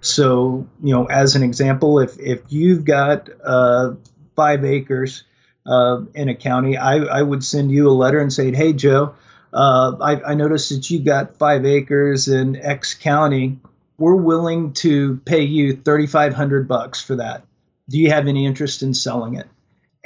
So, 0.00 0.66
you 0.82 0.94
know, 0.94 1.06
as 1.06 1.36
an 1.36 1.42
example, 1.42 2.00
if, 2.00 2.18
if 2.18 2.40
you've 2.48 2.84
got 2.84 3.28
uh, 3.44 3.94
five 4.34 4.64
acres 4.64 5.24
uh, 5.66 6.02
in 6.14 6.28
a 6.28 6.34
county, 6.34 6.76
I, 6.76 6.96
I 6.96 7.22
would 7.22 7.44
send 7.44 7.70
you 7.70 7.88
a 7.88 7.92
letter 7.92 8.20
and 8.20 8.32
say, 8.32 8.52
hey, 8.52 8.72
Joe, 8.72 9.14
uh, 9.52 9.96
I, 10.00 10.32
I 10.32 10.34
noticed 10.34 10.70
that 10.70 10.90
you 10.90 11.00
got 11.00 11.36
five 11.36 11.64
acres 11.64 12.28
in 12.28 12.56
X 12.56 12.94
county. 12.94 13.58
We're 13.98 14.16
willing 14.16 14.74
to 14.74 15.16
pay 15.24 15.42
you 15.42 15.76
3,500 15.76 16.68
bucks 16.68 17.00
for 17.00 17.16
that. 17.16 17.44
Do 17.88 17.98
you 17.98 18.10
have 18.10 18.26
any 18.26 18.46
interest 18.46 18.82
in 18.82 18.94
selling 18.94 19.36
it? 19.36 19.46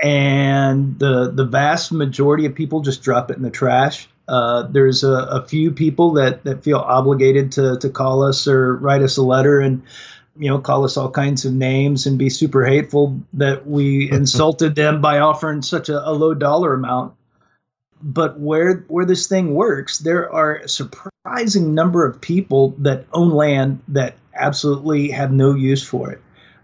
And 0.03 0.99
the 0.99 1.31
the 1.31 1.45
vast 1.45 1.93
majority 1.93 2.47
of 2.47 2.55
people 2.55 2.81
just 2.81 3.03
drop 3.03 3.31
it 3.31 3.37
in 3.37 3.43
the 3.43 3.51
trash. 3.51 4.09
Uh, 4.29 4.63
there's 4.63 5.03
a, 5.03 5.13
a, 5.13 5.45
few 5.45 5.73
people 5.73 6.13
that, 6.13 6.45
that 6.45 6.63
feel 6.63 6.79
obligated 6.79 7.51
to, 7.51 7.77
to 7.79 7.91
call 7.91 8.23
us 8.23 8.47
or 8.47 8.77
write 8.77 9.03
us 9.03 9.17
a 9.17 9.23
letter 9.23 9.59
and 9.59 9.83
you 10.39 10.49
know 10.49 10.61
call 10.61 10.85
us 10.85 10.97
all 10.97 11.11
kinds 11.11 11.45
of 11.45 11.53
names 11.53 12.07
and 12.07 12.17
be 12.17 12.31
super 12.31 12.65
hateful 12.65 13.21
that 13.33 13.67
we 13.67 14.09
insulted 14.13 14.77
them 14.77 15.01
by 15.01 15.19
offering 15.19 15.63
such 15.63 15.89
a, 15.89 16.09
a 16.09 16.13
low 16.13 16.33
dollar 16.33 16.75
amount. 16.75 17.13
But 18.03 18.41
where 18.41 18.85
where 18.89 19.05
this 19.05 19.27
thing 19.27 19.55
works, 19.55 19.99
there 19.99 20.33
are 20.33 20.57
a 20.57 20.69
surprising 20.69 21.75
number 21.75 22.07
of 22.07 22.21
people 22.21 22.75
that 22.79 23.05
own 23.13 23.31
land 23.31 23.83
that 23.89 24.15
absolutely 24.35 25.11
have 25.11 25.33
no 25.33 25.55
use 25.55 25.87
for 25.87 26.11
it 26.11 26.23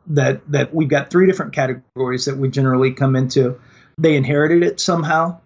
that 0.08 0.40
that 0.50 0.74
we've 0.74 0.88
got 0.88 1.10
three 1.10 1.26
different 1.26 1.52
categories 1.52 2.24
that 2.26 2.36
we 2.36 2.48
generally 2.48 2.92
come 2.92 3.16
into. 3.16 3.58
They 3.98 4.16
inherited 4.16 4.62
it 4.62 4.80
somehow. 4.80 5.40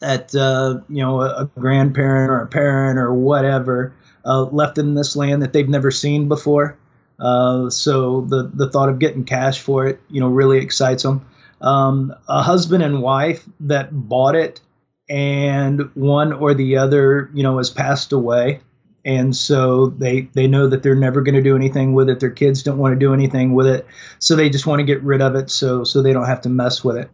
That 0.00 0.34
uh, 0.34 0.80
you 0.88 1.02
know, 1.02 1.22
a, 1.22 1.42
a, 1.42 1.50
grandparent 1.58 2.30
or 2.30 2.40
a 2.40 2.46
parent 2.46 3.00
or 3.00 3.12
whatever 3.12 3.92
uh, 4.24 4.42
left 4.44 4.78
in 4.78 4.94
this 4.94 5.16
land 5.16 5.42
that 5.42 5.52
they've 5.52 5.68
never 5.68 5.90
seen 5.90 6.28
before. 6.28 6.78
Uh, 7.18 7.68
so 7.68 8.20
the 8.22 8.48
the 8.54 8.70
thought 8.70 8.88
of 8.88 9.00
getting 9.00 9.24
cash 9.24 9.60
for 9.60 9.86
it, 9.86 10.00
you 10.08 10.20
know, 10.20 10.28
really 10.28 10.58
excites 10.58 11.02
them. 11.02 11.26
Um, 11.60 12.14
a 12.28 12.42
husband 12.42 12.84
and 12.84 13.02
wife 13.02 13.44
that 13.60 13.88
bought 13.90 14.36
it, 14.36 14.60
and 15.08 15.90
one 15.94 16.32
or 16.32 16.54
the 16.54 16.76
other, 16.76 17.28
you 17.34 17.42
know, 17.42 17.58
has 17.58 17.70
passed 17.70 18.12
away 18.12 18.60
and 19.08 19.34
so 19.34 19.86
they 19.86 20.28
they 20.34 20.46
know 20.46 20.66
that 20.68 20.82
they're 20.82 20.94
never 20.94 21.22
going 21.22 21.34
to 21.34 21.42
do 21.42 21.56
anything 21.56 21.94
with 21.94 22.10
it. 22.10 22.20
Their 22.20 22.30
kids 22.30 22.62
don't 22.62 22.76
want 22.76 22.92
to 22.92 22.98
do 22.98 23.14
anything 23.14 23.54
with 23.54 23.66
it. 23.66 23.86
So 24.18 24.36
they 24.36 24.50
just 24.50 24.66
want 24.66 24.80
to 24.80 24.84
get 24.84 25.02
rid 25.02 25.22
of 25.22 25.34
it 25.34 25.48
so 25.48 25.82
so 25.82 26.02
they 26.02 26.12
don't 26.12 26.26
have 26.26 26.42
to 26.42 26.50
mess 26.50 26.84
with 26.84 26.98
it. 26.98 27.08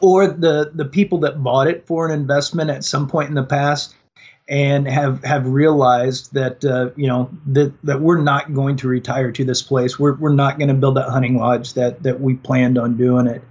Or 0.00 0.26
the 0.26 0.72
the 0.74 0.86
people 0.86 1.18
that 1.18 1.42
bought 1.42 1.66
it 1.66 1.86
for 1.86 2.06
an 2.06 2.18
investment 2.18 2.70
at 2.70 2.84
some 2.84 3.06
point 3.06 3.28
in 3.28 3.34
the 3.34 3.44
past 3.44 3.96
and 4.48 4.88
have 4.88 5.22
have 5.24 5.46
realized 5.46 6.32
that 6.32 6.64
uh, 6.64 6.90
you 6.96 7.06
know 7.06 7.30
that 7.46 7.72
that 7.84 8.00
we're 8.00 8.20
not 8.20 8.54
going 8.54 8.76
to 8.76 8.88
retire 8.88 9.30
to 9.30 9.44
this 9.44 9.62
place 9.62 9.98
we're, 9.98 10.14
we're 10.16 10.32
not 10.32 10.58
going 10.58 10.68
to 10.68 10.74
build 10.74 10.96
that 10.96 11.08
hunting 11.08 11.36
lodge 11.36 11.74
that 11.74 12.02
that 12.02 12.20
we 12.20 12.34
planned 12.34 12.78
on 12.78 12.96
doing 12.96 13.26
it 13.26 13.42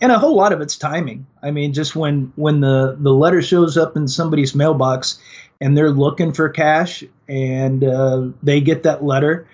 and 0.00 0.12
a 0.12 0.18
whole 0.18 0.36
lot 0.36 0.52
of 0.52 0.60
it's 0.60 0.76
timing 0.76 1.26
i 1.42 1.50
mean 1.50 1.72
just 1.72 1.94
when 1.94 2.32
when 2.36 2.60
the 2.60 2.96
the 3.00 3.12
letter 3.12 3.42
shows 3.42 3.76
up 3.76 3.96
in 3.96 4.08
somebody's 4.08 4.54
mailbox 4.54 5.18
and 5.60 5.76
they're 5.76 5.90
looking 5.90 6.32
for 6.32 6.48
cash 6.48 7.04
and 7.28 7.84
uh, 7.84 8.28
they 8.42 8.60
get 8.60 8.82
that 8.84 9.04
letter. 9.04 9.46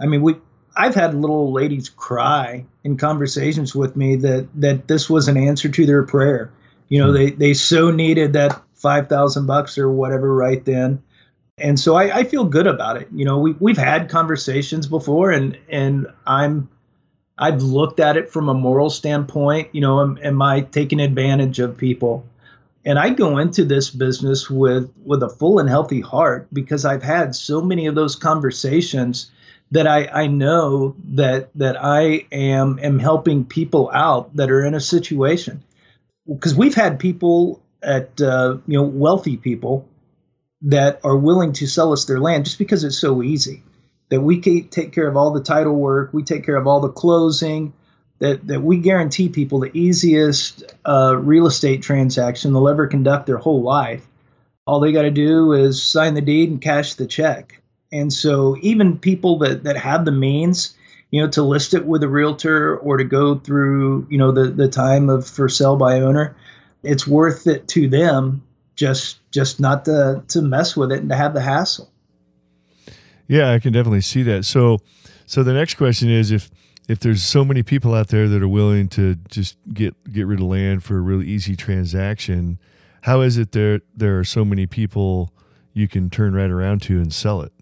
I 0.00 0.06
mean, 0.06 0.22
we 0.22 0.36
I've 0.76 0.94
had 0.94 1.14
little 1.14 1.52
ladies 1.52 1.88
cry 1.88 2.64
in 2.84 2.96
conversations 2.96 3.74
with 3.74 3.96
me 3.96 4.16
that 4.16 4.48
that 4.54 4.88
this 4.88 5.10
was 5.10 5.28
an 5.28 5.36
answer 5.36 5.68
to 5.68 5.86
their 5.86 6.02
prayer. 6.02 6.50
You 6.88 7.00
know, 7.00 7.12
they 7.12 7.30
they 7.30 7.54
so 7.54 7.90
needed 7.90 8.32
that 8.32 8.60
five 8.80 9.08
thousand 9.08 9.46
bucks 9.46 9.78
or 9.78 9.90
whatever 9.90 10.34
right 10.34 10.64
then, 10.64 11.02
and 11.58 11.78
so 11.78 11.94
I, 11.96 12.18
I 12.18 12.24
feel 12.24 12.44
good 12.44 12.66
about 12.66 12.96
it. 12.96 13.08
You 13.14 13.24
know, 13.24 13.38
we 13.38 13.52
we've 13.60 13.78
had 13.78 14.08
conversations 14.08 14.86
before, 14.86 15.30
and 15.30 15.58
and 15.68 16.06
I'm 16.26 16.68
I've 17.38 17.62
looked 17.62 18.00
at 18.00 18.16
it 18.16 18.30
from 18.30 18.48
a 18.48 18.54
moral 18.54 18.90
standpoint. 18.90 19.68
You 19.72 19.80
know, 19.80 20.00
am, 20.00 20.18
am 20.22 20.42
I 20.42 20.62
taking 20.62 21.00
advantage 21.00 21.58
of 21.58 21.76
people? 21.76 22.24
And 22.84 22.98
I 22.98 23.10
go 23.10 23.38
into 23.38 23.64
this 23.64 23.90
business 23.90 24.48
with 24.48 24.90
with 25.04 25.22
a 25.22 25.28
full 25.28 25.58
and 25.58 25.68
healthy 25.68 26.00
heart 26.00 26.48
because 26.52 26.84
I've 26.84 27.02
had 27.02 27.34
so 27.34 27.60
many 27.60 27.86
of 27.86 27.94
those 27.94 28.16
conversations 28.16 29.30
that 29.70 29.86
I, 29.86 30.06
I 30.06 30.26
know 30.26 30.94
that 31.12 31.50
that 31.54 31.76
I 31.82 32.26
am 32.32 32.78
am 32.82 32.98
helping 32.98 33.44
people 33.44 33.90
out 33.92 34.34
that 34.36 34.50
are 34.50 34.64
in 34.64 34.74
a 34.74 34.80
situation 34.80 35.62
because 36.26 36.54
we've 36.54 36.74
had 36.74 36.98
people 36.98 37.62
at 37.82 38.20
uh, 38.20 38.58
you 38.66 38.78
know 38.78 38.84
wealthy 38.84 39.36
people 39.36 39.88
that 40.62 41.00
are 41.04 41.16
willing 41.16 41.52
to 41.54 41.66
sell 41.66 41.92
us 41.92 42.04
their 42.04 42.20
land 42.20 42.44
just 42.44 42.58
because 42.58 42.84
it's 42.84 42.98
so 42.98 43.22
easy. 43.22 43.62
That 44.10 44.20
we 44.22 44.40
take 44.40 44.92
care 44.92 45.06
of 45.06 45.16
all 45.16 45.30
the 45.30 45.42
title 45.42 45.76
work 45.76 46.12
we 46.12 46.24
take 46.24 46.44
care 46.44 46.56
of 46.56 46.66
all 46.66 46.80
the 46.80 46.88
closing 46.88 47.72
that, 48.20 48.46
that 48.46 48.62
we 48.62 48.78
guarantee 48.78 49.28
people 49.28 49.58
the 49.58 49.76
easiest 49.76 50.62
uh, 50.86 51.16
real 51.18 51.46
estate 51.46 51.82
transaction 51.82 52.52
they'll 52.52 52.68
ever 52.68 52.86
conduct 52.86 53.26
their 53.26 53.38
whole 53.38 53.62
life. 53.62 54.06
All 54.66 54.78
they 54.78 54.92
got 54.92 55.02
to 55.02 55.10
do 55.10 55.52
is 55.52 55.82
sign 55.82 56.14
the 56.14 56.20
deed 56.20 56.50
and 56.50 56.60
cash 56.60 56.94
the 56.94 57.06
check. 57.06 57.60
And 57.90 58.12
so 58.12 58.56
even 58.60 58.98
people 58.98 59.38
that, 59.38 59.64
that 59.64 59.76
have 59.78 60.04
the 60.04 60.12
means, 60.12 60.76
you 61.10 61.22
know, 61.22 61.28
to 61.30 61.42
list 61.42 61.74
it 61.74 61.86
with 61.86 62.02
a 62.04 62.08
realtor 62.08 62.76
or 62.76 62.98
to 62.98 63.04
go 63.04 63.36
through, 63.36 64.06
you 64.10 64.18
know, 64.18 64.32
the, 64.32 64.44
the 64.44 64.68
time 64.68 65.08
of 65.08 65.26
for 65.26 65.48
sale 65.48 65.76
by 65.76 66.00
owner, 66.00 66.36
it's 66.82 67.06
worth 67.06 67.46
it 67.46 67.68
to 67.68 67.88
them 67.88 68.42
just 68.76 69.18
just 69.30 69.60
not 69.60 69.84
to 69.84 70.22
to 70.28 70.42
mess 70.42 70.76
with 70.76 70.90
it 70.92 71.00
and 71.00 71.08
to 71.10 71.16
have 71.16 71.34
the 71.34 71.40
hassle. 71.40 71.90
Yeah, 73.28 73.52
I 73.52 73.58
can 73.58 73.72
definitely 73.72 74.00
see 74.00 74.22
that. 74.24 74.44
So 74.44 74.78
so 75.26 75.42
the 75.42 75.52
next 75.52 75.74
question 75.74 76.10
is 76.10 76.30
if 76.30 76.50
if 76.88 76.98
there's 76.98 77.22
so 77.22 77.44
many 77.44 77.62
people 77.62 77.94
out 77.94 78.08
there 78.08 78.26
that 78.26 78.42
are 78.42 78.48
willing 78.48 78.88
to 78.88 79.16
just 79.28 79.56
get 79.72 79.94
get 80.12 80.26
rid 80.26 80.40
of 80.40 80.46
land 80.46 80.82
for 80.82 80.96
a 80.96 81.00
really 81.00 81.26
easy 81.26 81.54
transaction, 81.54 82.58
how 83.02 83.20
is 83.20 83.38
it 83.38 83.52
there 83.52 83.80
there 83.94 84.18
are 84.18 84.24
so 84.24 84.44
many 84.44 84.66
people 84.66 85.32
you 85.72 85.86
can 85.86 86.10
turn 86.10 86.34
right 86.34 86.50
around 86.50 86.82
to 86.82 86.96
and 86.96 87.12
sell 87.12 87.42
it? 87.42 87.52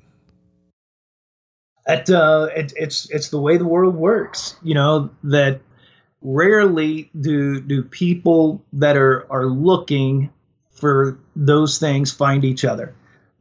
That 1.86 2.08
uh, 2.08 2.48
it, 2.54 2.72
it's 2.76 3.10
it's 3.10 3.30
the 3.30 3.40
way 3.40 3.56
the 3.56 3.66
world 3.66 3.96
works. 3.96 4.56
You 4.62 4.74
know 4.74 5.10
that 5.24 5.60
rarely 6.22 7.10
do 7.18 7.60
do 7.60 7.82
people 7.82 8.62
that 8.72 8.96
are 8.96 9.26
are 9.30 9.46
looking 9.46 10.30
for 10.72 11.18
those 11.34 11.78
things 11.78 12.12
find 12.12 12.44
each 12.44 12.64
other. 12.64 12.94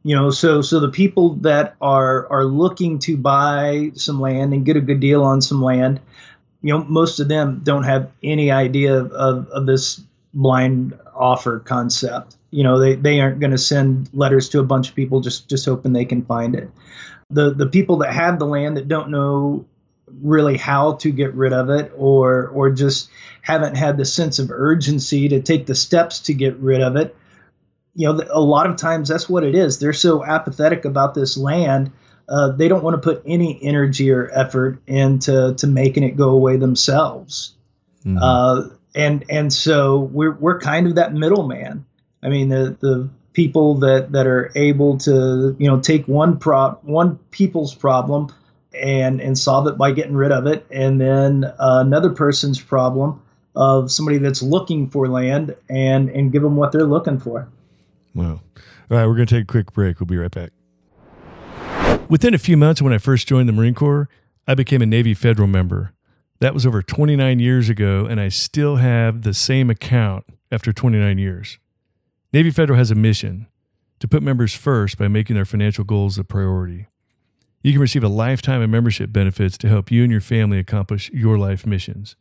You 0.04 0.16
know, 0.16 0.30
so 0.30 0.62
so 0.62 0.80
the 0.80 0.88
people 0.88 1.34
that 1.36 1.76
are 1.80 2.26
are 2.30 2.44
looking 2.44 2.98
to 3.00 3.16
buy 3.16 3.90
some 3.94 4.20
land 4.20 4.52
and 4.52 4.64
get 4.64 4.76
a 4.76 4.80
good 4.80 5.00
deal 5.00 5.22
on 5.24 5.42
some 5.42 5.62
land, 5.62 6.00
you 6.62 6.72
know, 6.72 6.84
most 6.84 7.20
of 7.20 7.28
them 7.28 7.60
don't 7.62 7.84
have 7.84 8.10
any 8.22 8.50
idea 8.50 8.96
of, 8.96 9.12
of, 9.48 9.66
this 9.66 10.00
blind 10.32 10.98
offer 11.14 11.58
concept. 11.58 12.36
You 12.50 12.62
know, 12.62 12.78
they, 12.78 12.94
they 12.94 13.20
aren't 13.20 13.40
going 13.40 13.50
to 13.50 13.58
send 13.58 14.08
letters 14.14 14.48
to 14.50 14.60
a 14.60 14.64
bunch 14.64 14.88
of 14.88 14.94
people 14.94 15.20
just 15.20 15.48
just 15.48 15.66
hoping 15.66 15.92
they 15.92 16.04
can 16.04 16.24
find 16.24 16.54
it 16.54 16.70
the 17.30 17.52
the 17.52 17.66
people 17.66 17.98
that 17.98 18.12
have 18.12 18.38
the 18.38 18.46
land 18.46 18.76
that 18.76 18.88
don't 18.88 19.10
know 19.10 19.64
really 20.22 20.56
how 20.56 20.94
to 20.94 21.10
get 21.10 21.34
rid 21.34 21.52
of 21.52 21.70
it 21.70 21.92
or 21.96 22.48
or 22.48 22.70
just 22.70 23.10
haven't 23.42 23.76
had 23.76 23.96
the 23.96 24.04
sense 24.04 24.38
of 24.38 24.50
urgency 24.50 25.28
to 25.28 25.40
take 25.40 25.66
the 25.66 25.74
steps 25.74 26.20
to 26.20 26.34
get 26.34 26.56
rid 26.56 26.80
of 26.80 26.96
it. 26.96 27.16
You 27.94 28.12
know 28.12 28.24
a 28.30 28.40
lot 28.40 28.68
of 28.68 28.76
times 28.76 29.08
that's 29.08 29.28
what 29.28 29.44
it 29.44 29.54
is. 29.54 29.78
They're 29.78 29.92
so 29.92 30.24
apathetic 30.24 30.84
about 30.84 31.14
this 31.14 31.36
land 31.36 31.92
uh, 32.28 32.50
they 32.50 32.68
don't 32.68 32.84
want 32.84 32.94
to 32.94 33.00
put 33.00 33.22
any 33.24 33.58
energy 33.62 34.10
or 34.10 34.30
effort 34.32 34.80
into 34.86 35.54
to 35.54 35.66
making 35.66 36.04
it 36.04 36.16
go 36.16 36.30
away 36.30 36.56
themselves. 36.56 37.54
Mm-hmm. 38.04 38.18
uh, 38.20 38.68
and 38.94 39.24
and 39.28 39.52
so 39.52 39.98
we're 39.98 40.32
we're 40.32 40.60
kind 40.60 40.86
of 40.86 40.96
that 40.96 41.14
middleman. 41.14 41.86
I 42.22 42.28
mean 42.28 42.48
the 42.48 42.76
the 42.80 43.08
people 43.32 43.76
that 43.76 44.12
that 44.12 44.26
are 44.26 44.52
able 44.54 44.98
to 44.98 45.56
you 45.58 45.68
know 45.68 45.80
take 45.80 46.06
one 46.06 46.38
prop 46.38 46.84
one 46.84 47.16
people's 47.30 47.74
problem 47.74 48.32
and 48.78 49.20
and 49.20 49.38
solve 49.38 49.66
it 49.66 49.76
by 49.76 49.92
getting 49.92 50.14
rid 50.14 50.32
of 50.32 50.46
it. 50.46 50.66
And 50.70 51.00
then 51.00 51.44
uh, 51.44 51.82
another 51.84 52.10
person's 52.10 52.60
problem 52.60 53.22
of 53.54 53.90
somebody 53.90 54.18
that's 54.18 54.42
looking 54.42 54.88
for 54.88 55.08
land 55.08 55.56
and 55.68 56.08
and 56.10 56.32
give 56.32 56.42
them 56.42 56.56
what 56.56 56.72
they're 56.72 56.84
looking 56.84 57.18
for. 57.18 57.48
Wow 58.14 58.40
all 58.90 58.96
right 58.96 59.06
we're 59.06 59.14
going 59.14 59.26
to 59.26 59.34
take 59.34 59.44
a 59.44 59.46
quick 59.46 59.72
break. 59.72 60.00
We'll 60.00 60.06
be 60.06 60.16
right 60.16 60.30
back. 60.30 60.50
Within 62.08 62.34
a 62.34 62.38
few 62.38 62.56
months 62.56 62.80
when 62.80 62.92
i 62.92 62.98
first 62.98 63.28
joined 63.28 63.48
the 63.48 63.52
marine 63.52 63.74
corps 63.74 64.08
i 64.46 64.54
became 64.54 64.82
a 64.82 64.86
navy 64.86 65.14
federal 65.14 65.48
member. 65.48 65.92
That 66.40 66.54
was 66.54 66.64
over 66.64 66.82
29 66.82 67.40
years 67.40 67.68
ago 67.68 68.06
and 68.06 68.20
i 68.20 68.28
still 68.28 68.76
have 68.76 69.22
the 69.22 69.34
same 69.34 69.70
account 69.70 70.24
after 70.50 70.72
29 70.72 71.18
years. 71.18 71.58
Navy 72.32 72.50
Federal 72.50 72.78
has 72.78 72.90
a 72.90 72.94
mission 72.94 73.46
to 74.00 74.08
put 74.08 74.22
members 74.22 74.54
first 74.54 74.98
by 74.98 75.08
making 75.08 75.36
their 75.36 75.44
financial 75.44 75.84
goals 75.84 76.18
a 76.18 76.24
priority. 76.24 76.86
You 77.62 77.72
can 77.72 77.80
receive 77.80 78.04
a 78.04 78.08
lifetime 78.08 78.62
of 78.62 78.70
membership 78.70 79.12
benefits 79.12 79.58
to 79.58 79.68
help 79.68 79.90
you 79.90 80.02
and 80.02 80.12
your 80.12 80.20
family 80.20 80.58
accomplish 80.58 81.10
your 81.10 81.38
life 81.38 81.66
missions. 81.66 82.14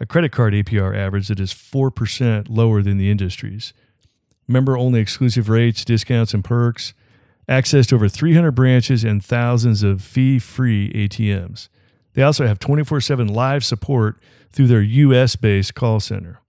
A 0.00 0.06
credit 0.06 0.30
card 0.30 0.52
APR 0.52 0.96
average 0.96 1.28
that 1.28 1.40
is 1.40 1.52
4% 1.52 2.46
lower 2.48 2.82
than 2.82 2.98
the 2.98 3.10
industry's. 3.10 3.72
Member 4.46 4.76
only 4.76 5.00
exclusive 5.00 5.48
rates, 5.48 5.84
discounts, 5.84 6.34
and 6.34 6.44
perks. 6.44 6.94
Access 7.48 7.86
to 7.88 7.94
over 7.94 8.08
300 8.08 8.52
branches 8.52 9.04
and 9.04 9.24
thousands 9.24 9.82
of 9.82 10.02
fee 10.02 10.38
free 10.38 10.92
ATMs. 10.92 11.68
They 12.12 12.22
also 12.22 12.46
have 12.46 12.58
24 12.58 13.00
7 13.00 13.28
live 13.28 13.64
support 13.64 14.18
through 14.50 14.66
their 14.66 14.82
US 14.82 15.36
based 15.36 15.74
call 15.74 16.00
center. 16.00 16.40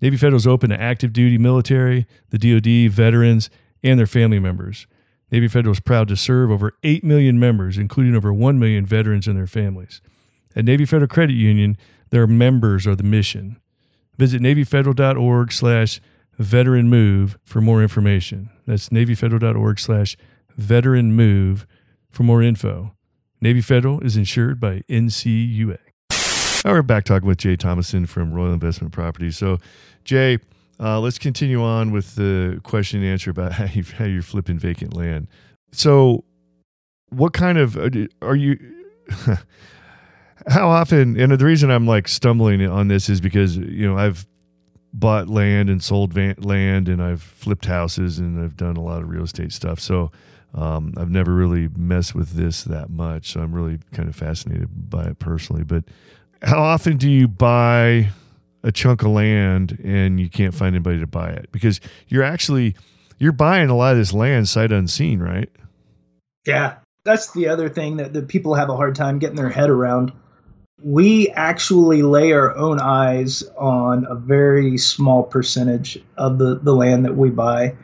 Navy 0.00 0.16
Federal 0.16 0.38
is 0.38 0.46
open 0.46 0.70
to 0.70 0.80
active 0.80 1.12
duty 1.12 1.38
military, 1.38 2.06
the 2.30 2.38
DoD, 2.38 2.90
veterans, 2.90 3.50
and 3.84 3.98
their 3.98 4.06
family 4.06 4.38
members. 4.38 4.86
Navy 5.32 5.48
Federal 5.48 5.72
is 5.72 5.80
proud 5.80 6.08
to 6.08 6.16
serve 6.16 6.50
over 6.50 6.74
8 6.82 7.02
million 7.02 7.40
members, 7.40 7.78
including 7.78 8.14
over 8.14 8.32
1 8.34 8.58
million 8.58 8.84
veterans 8.84 9.26
and 9.26 9.36
their 9.36 9.46
families. 9.46 10.02
At 10.54 10.66
Navy 10.66 10.84
Federal 10.84 11.08
Credit 11.08 11.32
Union, 11.32 11.78
their 12.10 12.26
members 12.26 12.86
are 12.86 12.94
the 12.94 13.02
mission. 13.02 13.58
Visit 14.18 14.42
NavyFederal.org 14.42 15.50
slash 15.50 16.02
veteran 16.38 16.90
move 16.90 17.38
for 17.44 17.62
more 17.62 17.82
information. 17.82 18.50
That's 18.66 18.90
NavyFederal.org 18.90 19.78
slash 19.78 20.18
veteran 20.56 21.14
move 21.14 21.66
for 22.10 22.24
more 22.24 22.42
info. 22.42 22.92
Navy 23.40 23.62
Federal 23.62 24.00
is 24.00 24.18
insured 24.18 24.60
by 24.60 24.82
NCUA. 24.90 25.78
Now 26.64 26.72
we're 26.72 26.82
back 26.82 27.04
talking 27.04 27.26
with 27.26 27.38
Jay 27.38 27.56
Thomason 27.56 28.04
from 28.04 28.34
Royal 28.34 28.52
Investment 28.52 28.92
Properties. 28.92 29.38
So, 29.38 29.58
Jay, 30.04 30.38
uh, 30.80 31.00
let's 31.00 31.18
continue 31.18 31.62
on 31.62 31.92
with 31.92 32.14
the 32.16 32.60
question 32.62 33.02
and 33.02 33.08
answer 33.10 33.30
about 33.30 33.52
how, 33.52 33.64
you, 33.64 33.84
how 33.96 34.04
you're 34.04 34.22
flipping 34.22 34.58
vacant 34.58 34.94
land. 34.94 35.28
So, 35.72 36.24
what 37.10 37.32
kind 37.32 37.58
of 37.58 37.76
uh, 37.76 37.90
are 38.20 38.36
you? 38.36 38.58
how 40.48 40.68
often? 40.68 41.18
And 41.18 41.32
the 41.32 41.44
reason 41.44 41.70
I'm 41.70 41.86
like 41.86 42.08
stumbling 42.08 42.66
on 42.66 42.88
this 42.88 43.08
is 43.08 43.20
because 43.20 43.56
you 43.56 43.86
know 43.86 43.96
I've 43.96 44.26
bought 44.92 45.28
land 45.28 45.70
and 45.70 45.82
sold 45.82 46.12
van, 46.12 46.34
land, 46.38 46.88
and 46.88 47.02
I've 47.02 47.22
flipped 47.22 47.66
houses, 47.66 48.18
and 48.18 48.42
I've 48.42 48.56
done 48.56 48.76
a 48.76 48.82
lot 48.82 49.02
of 49.02 49.08
real 49.08 49.24
estate 49.24 49.52
stuff. 49.52 49.80
So. 49.80 50.10
Um, 50.54 50.92
I've 50.98 51.08
never 51.08 51.32
really 51.32 51.70
messed 51.78 52.14
with 52.14 52.32
this 52.32 52.64
that 52.64 52.90
much, 52.90 53.32
so 53.32 53.40
I'm 53.40 53.54
really 53.54 53.78
kind 53.92 54.06
of 54.06 54.14
fascinated 54.14 54.68
by 54.90 55.04
it 55.04 55.18
personally. 55.18 55.64
But 55.64 55.84
how 56.42 56.62
often 56.62 56.98
do 56.98 57.10
you 57.10 57.26
buy 57.26 58.10
a 58.62 58.72
chunk 58.72 59.02
of 59.02 59.08
land 59.08 59.78
and 59.84 60.20
you 60.20 60.28
can't 60.28 60.54
find 60.54 60.74
anybody 60.74 61.00
to 61.00 61.06
buy 61.06 61.30
it? 61.30 61.50
Because 61.52 61.80
you're 62.08 62.22
actually 62.22 62.74
you're 63.18 63.32
buying 63.32 63.68
a 63.68 63.76
lot 63.76 63.92
of 63.92 63.98
this 63.98 64.12
land 64.12 64.48
sight 64.48 64.72
unseen, 64.72 65.20
right? 65.20 65.48
Yeah. 66.46 66.76
That's 67.04 67.32
the 67.32 67.48
other 67.48 67.68
thing 67.68 67.96
that, 67.96 68.12
that 68.12 68.28
people 68.28 68.54
have 68.54 68.68
a 68.68 68.76
hard 68.76 68.94
time 68.94 69.18
getting 69.18 69.36
their 69.36 69.48
head 69.48 69.70
around. 69.70 70.12
We 70.82 71.28
actually 71.30 72.02
lay 72.02 72.32
our 72.32 72.56
own 72.56 72.80
eyes 72.80 73.42
on 73.56 74.06
a 74.08 74.14
very 74.14 74.78
small 74.78 75.22
percentage 75.22 76.02
of 76.16 76.38
the, 76.38 76.58
the 76.60 76.74
land 76.74 77.04
that 77.04 77.16
we 77.16 77.30
buy. 77.30 77.76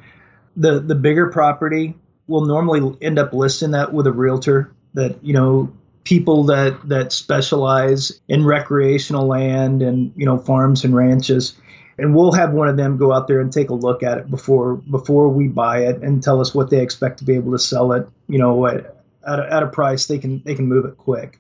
The 0.56 0.80
the 0.80 0.97
bigger 0.97 1.30
property 1.30 1.97
will 2.26 2.44
normally 2.44 2.97
end 3.00 3.18
up 3.18 3.32
listing 3.32 3.73
that 3.73 3.92
with 3.92 4.06
a 4.06 4.12
realtor 4.12 4.73
that, 4.94 5.25
you 5.25 5.32
know, 5.32 5.73
people 6.09 6.43
that 6.43 6.88
that 6.88 7.12
specialize 7.12 8.19
in 8.29 8.43
recreational 8.47 9.27
land 9.27 9.83
and 9.83 10.11
you 10.17 10.25
know 10.25 10.38
farms 10.38 10.83
and 10.83 10.97
ranches. 10.97 11.55
And 11.99 12.15
we'll 12.15 12.33
have 12.33 12.55
one 12.55 12.69
of 12.69 12.79
them 12.79 12.97
go 12.97 13.12
out 13.12 13.29
there 13.29 13.41
and 13.41 13.53
take 13.53 13.69
a 13.69 13.75
look 13.75 14.03
at 14.03 14.17
it 14.17 14.31
before 14.31 14.77
before 14.77 15.29
we 15.29 15.49
buy 15.49 15.81
it 15.81 16.03
and 16.03 16.23
tell 16.23 16.41
us 16.41 16.55
what 16.55 16.71
they 16.71 16.81
expect 16.81 17.19
to 17.19 17.25
be 17.25 17.35
able 17.35 17.53
to 17.53 17.59
sell 17.59 17.93
it 17.93 18.09
you 18.27 18.38
know 18.38 18.67
at, 18.67 18.97
at, 19.27 19.38
a, 19.38 19.53
at 19.53 19.62
a 19.62 19.67
price 19.67 20.07
they 20.07 20.17
can 20.17 20.43
they 20.47 20.55
can 20.55 20.67
move 20.67 20.87
it 20.87 20.97
quick. 20.97 21.38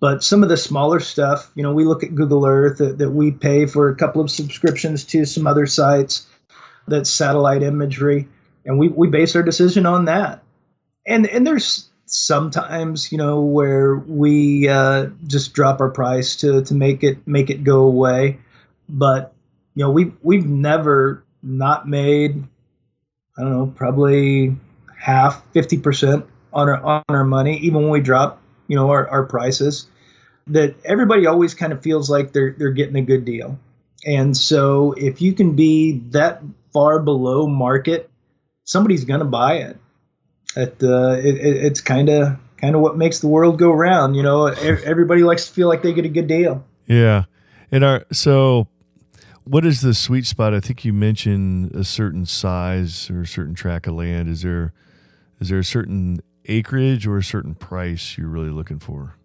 But 0.00 0.24
some 0.24 0.42
of 0.42 0.48
the 0.48 0.56
smaller 0.56 0.98
stuff, 0.98 1.52
you 1.54 1.62
know, 1.62 1.72
we 1.72 1.84
look 1.84 2.02
at 2.02 2.14
Google 2.14 2.46
Earth 2.46 2.78
that, 2.78 2.98
that 2.98 3.10
we 3.10 3.30
pay 3.30 3.66
for 3.66 3.90
a 3.90 3.94
couple 3.94 4.22
of 4.22 4.30
subscriptions 4.30 5.04
to 5.04 5.24
some 5.26 5.46
other 5.46 5.66
sites 5.66 6.26
that's 6.88 7.10
satellite 7.10 7.62
imagery, 7.62 8.26
and 8.64 8.78
we, 8.78 8.88
we 8.88 9.08
base 9.08 9.36
our 9.36 9.42
decision 9.42 9.86
on 9.86 10.06
that. 10.06 10.42
And 11.06 11.28
and 11.28 11.46
there's 11.46 11.89
sometimes 12.10 13.12
you 13.12 13.18
know 13.18 13.40
where 13.40 13.96
we 13.96 14.68
uh, 14.68 15.06
just 15.26 15.54
drop 15.54 15.80
our 15.80 15.88
price 15.88 16.36
to 16.36 16.62
to 16.64 16.74
make 16.74 17.02
it 17.02 17.26
make 17.26 17.48
it 17.48 17.64
go 17.64 17.84
away, 17.84 18.38
but 18.88 19.32
you 19.74 19.84
know 19.84 19.90
we 19.90 20.12
we've 20.22 20.46
never 20.46 21.24
not 21.42 21.88
made 21.88 22.44
I 23.38 23.42
don't 23.42 23.52
know 23.52 23.66
probably 23.74 24.56
half 24.98 25.42
fifty 25.52 25.78
percent 25.78 26.26
on 26.52 26.68
our 26.68 26.82
on 26.84 27.02
our 27.08 27.24
money 27.24 27.56
even 27.58 27.82
when 27.82 27.90
we 27.90 28.00
drop 28.00 28.42
you 28.66 28.76
know 28.76 28.90
our, 28.90 29.08
our 29.08 29.24
prices 29.24 29.86
that 30.48 30.74
everybody 30.84 31.26
always 31.26 31.54
kind 31.54 31.72
of 31.72 31.80
feels 31.82 32.10
like 32.10 32.32
they're 32.32 32.54
they're 32.58 32.70
getting 32.72 32.96
a 32.96 33.02
good 33.02 33.24
deal. 33.24 33.58
And 34.04 34.36
so 34.36 34.92
if 34.96 35.22
you 35.22 35.32
can 35.32 35.54
be 35.54 36.00
that 36.10 36.42
far 36.72 36.98
below 36.98 37.46
market 37.46 38.10
somebody's 38.64 39.04
going 39.04 39.20
to 39.20 39.26
buy 39.26 39.54
it 39.54 39.76
it, 40.56 40.82
uh, 40.82 41.12
it, 41.12 41.36
it's 41.36 41.80
kind 41.80 42.08
of 42.08 42.38
kind 42.56 42.74
of 42.74 42.80
what 42.80 42.96
makes 42.96 43.20
the 43.20 43.28
world 43.28 43.58
go 43.58 43.70
round. 43.70 44.16
You 44.16 44.22
know, 44.22 44.46
everybody 44.46 45.22
likes 45.22 45.46
to 45.46 45.52
feel 45.52 45.68
like 45.68 45.82
they 45.82 45.92
get 45.92 46.04
a 46.04 46.10
good 46.10 46.26
deal. 46.26 46.64
Yeah, 46.86 47.24
and 47.70 47.84
our 47.84 48.04
so 48.12 48.68
what 49.44 49.64
is 49.64 49.80
the 49.80 49.94
sweet 49.94 50.26
spot? 50.26 50.54
I 50.54 50.60
think 50.60 50.84
you 50.84 50.92
mentioned 50.92 51.74
a 51.74 51.84
certain 51.84 52.26
size 52.26 53.10
or 53.10 53.22
a 53.22 53.26
certain 53.26 53.54
track 53.54 53.86
of 53.86 53.94
land. 53.94 54.28
Is 54.28 54.42
there 54.42 54.72
is 55.40 55.48
there 55.48 55.58
a 55.58 55.64
certain 55.64 56.20
acreage 56.46 57.06
or 57.06 57.18
a 57.18 57.24
certain 57.24 57.54
price 57.54 58.16
you're 58.18 58.28
really 58.28 58.50
looking 58.50 58.78
for? 58.78 59.16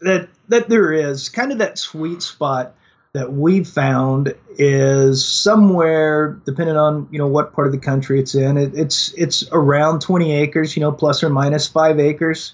That 0.00 0.28
that 0.48 0.68
there 0.68 0.92
is 0.92 1.28
kind 1.28 1.52
of 1.52 1.58
that 1.58 1.78
sweet 1.78 2.22
spot 2.22 2.74
that 3.16 3.32
we've 3.32 3.66
found 3.66 4.34
is 4.58 5.26
somewhere, 5.26 6.38
depending 6.44 6.76
on 6.76 7.08
you 7.10 7.18
know 7.18 7.26
what 7.26 7.54
part 7.54 7.66
of 7.66 7.72
the 7.72 7.78
country 7.78 8.20
it's 8.20 8.34
in. 8.34 8.58
It, 8.58 8.74
it's 8.74 9.14
it's 9.14 9.48
around 9.52 10.02
20 10.02 10.32
acres, 10.32 10.76
you 10.76 10.80
know, 10.80 10.92
plus 10.92 11.22
or 11.24 11.30
minus 11.30 11.66
five 11.66 11.98
acres. 11.98 12.52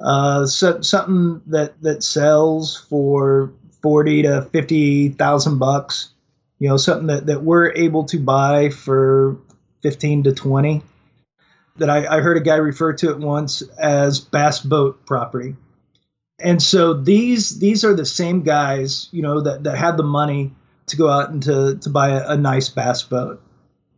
Uh, 0.00 0.44
so, 0.44 0.82
something 0.82 1.40
that 1.46 1.80
that 1.80 2.02
sells 2.02 2.76
for 2.76 3.52
40 3.80 4.22
to 4.24 4.42
50 4.52 5.08
thousand 5.10 5.58
bucks. 5.58 6.10
You 6.58 6.68
know, 6.68 6.76
something 6.76 7.06
that, 7.06 7.26
that 7.26 7.42
we're 7.42 7.72
able 7.72 8.04
to 8.04 8.18
buy 8.18 8.68
for 8.68 9.38
15 9.82 10.24
to 10.24 10.32
20. 10.32 10.82
That 11.78 11.90
I, 11.90 12.18
I 12.18 12.20
heard 12.20 12.36
a 12.36 12.40
guy 12.40 12.56
refer 12.56 12.92
to 12.92 13.10
it 13.10 13.18
once 13.18 13.62
as 13.78 14.20
bass 14.20 14.60
boat 14.60 15.04
property 15.06 15.56
and 16.38 16.62
so 16.62 16.94
these 16.94 17.58
these 17.58 17.84
are 17.84 17.94
the 17.94 18.04
same 18.04 18.42
guys, 18.42 19.08
you 19.12 19.22
know, 19.22 19.40
that, 19.42 19.64
that 19.64 19.76
had 19.76 19.96
the 19.96 20.02
money 20.02 20.52
to 20.86 20.96
go 20.96 21.08
out 21.08 21.30
and 21.30 21.42
to, 21.44 21.76
to 21.76 21.90
buy 21.90 22.10
a, 22.10 22.30
a 22.30 22.36
nice 22.36 22.68
bass 22.68 23.02
boat. 23.02 23.40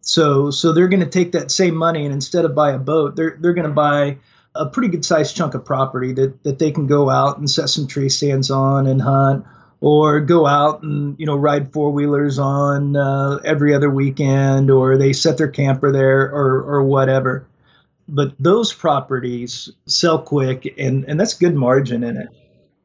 So 0.03 0.51
so 0.51 0.73
they're 0.73 0.89
going 0.89 1.01
to 1.01 1.07
take 1.07 1.33
that 1.33 1.51
same 1.51 1.75
money 1.75 2.05
and 2.05 2.13
instead 2.13 2.45
of 2.45 2.55
buy 2.55 2.73
a 2.73 2.79
boat, 2.79 3.17
they're 3.17 3.37
they're 3.41 3.55
going 3.55 3.67
to 3.67 3.73
buy 3.73 4.19
a 4.55 4.67
pretty 4.67 4.89
good 4.89 5.05
sized 5.05 5.37
chunk 5.37 5.55
of 5.55 5.65
property 5.65 6.13
that, 6.15 6.43
that 6.45 6.59
they 6.59 6.71
can 6.71 6.87
go 6.87 7.11
out 7.11 7.39
and 7.39 7.51
set 7.51 7.69
some 7.69 7.87
tree 7.87 8.09
stands 8.09 8.51
on 8.51 8.87
and 8.87 9.03
hunt 9.03 9.45
or 9.81 10.21
go 10.21 10.47
out 10.47 10.83
and 10.83 11.19
you 11.19 11.27
know 11.27 11.37
ride 11.37 11.73
four 11.73 11.91
wheelers 11.91 12.39
on 12.39 12.97
uh, 12.97 13.39
every 13.45 13.75
other 13.75 13.91
weekend 13.91 14.71
or 14.71 14.97
they 14.97 15.13
set 15.13 15.37
their 15.39 15.49
camper 15.49 15.93
there 15.93 16.23
or 16.23 16.63
or 16.63 16.83
whatever 16.83 17.47
but 18.09 18.35
those 18.39 18.73
properties 18.73 19.71
sell 19.87 20.21
quick 20.21 20.75
and 20.79 21.05
and 21.05 21.19
that's 21.19 21.35
good 21.35 21.55
margin 21.55 22.05
in 22.05 22.17
it. 22.17 22.29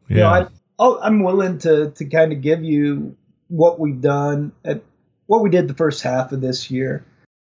Yeah. 0.10 0.16
you 0.16 0.24
know 0.24 0.50
I, 0.80 1.08
i'm 1.08 1.24
willing 1.24 1.60
to 1.60 1.92
to 1.92 2.06
kind 2.06 2.34
of 2.34 2.42
give 2.42 2.64
you 2.64 3.16
what 3.48 3.80
we've 3.80 4.02
done 4.02 4.52
at 4.66 4.82
what 5.28 5.42
we 5.42 5.50
did 5.50 5.68
the 5.68 5.74
first 5.74 6.02
half 6.02 6.32
of 6.32 6.42
this 6.42 6.72
year. 6.72 7.06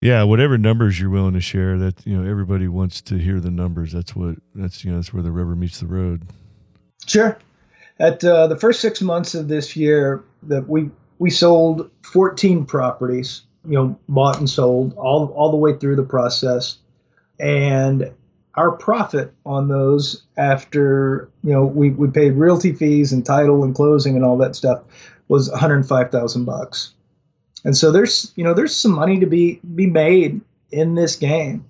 Yeah 0.01 0.25
whatever 0.25 0.59
numbers 0.59 1.01
you're 1.01 1.11
willing 1.11 1.35
to 1.35 1.41
share 1.41 1.79
that 1.79 2.07
you 2.07 2.17
know 2.17 2.29
everybody 2.29 2.69
wants 2.69 3.01
to 3.03 3.17
hear 3.17 3.41
the 3.41 3.51
numbers. 3.51 3.93
That's 3.93 4.15
what 4.15 4.37
that's 4.55 4.85
you 4.85 4.91
know 4.91 4.99
that's 4.99 5.13
where 5.13 5.23
the 5.23 5.33
river 5.33 5.57
meets 5.57 5.81
the 5.81 5.87
road. 5.87 6.23
Sure. 7.07 7.39
At 8.01 8.25
uh, 8.25 8.49
the 8.49 8.57
first 8.57 8.81
six 8.81 9.01
months 9.01 9.35
of 9.35 9.49
this 9.49 9.77
year 9.77 10.25
that 10.43 10.69
we 10.69 10.91
we 11.19 11.31
sold 11.31 11.91
14 12.03 12.67
properties 12.67 13.43
you 13.67 13.75
know 13.75 13.99
bought 14.09 14.39
and 14.39 14.51
sold 14.51 14.95
all 14.95 15.29
all 15.29 15.51
the 15.51 15.57
way 15.57 15.77
through 15.77 15.97
the 15.97 16.03
process 16.03 16.79
and 17.39 18.13
our 18.57 18.73
profit 18.73 19.33
on 19.45 19.69
those 19.69 20.23
after 20.37 21.29
you 21.43 21.53
know 21.53 21.65
we, 21.65 21.91
we 21.91 22.09
paid 22.09 22.33
realty 22.33 22.73
fees 22.73 23.13
and 23.13 23.27
title 23.27 23.65
and 23.65 23.75
closing 23.75 24.17
and 24.17 24.25
all 24.25 24.37
that 24.39 24.55
stuff 24.55 24.83
was 25.29 25.51
105,000 25.51 26.45
bucks. 26.45 26.93
And 27.65 27.77
so 27.77 27.91
there's 27.91 28.33
you 28.37 28.45
know 28.45 28.55
there's 28.55 28.77
some 28.77 28.93
money 28.93 29.19
to 29.21 29.27
be 29.27 29.61
be 29.75 29.87
made 29.87 30.41
in 30.71 30.95
this 30.95 31.17
game. 31.17 31.65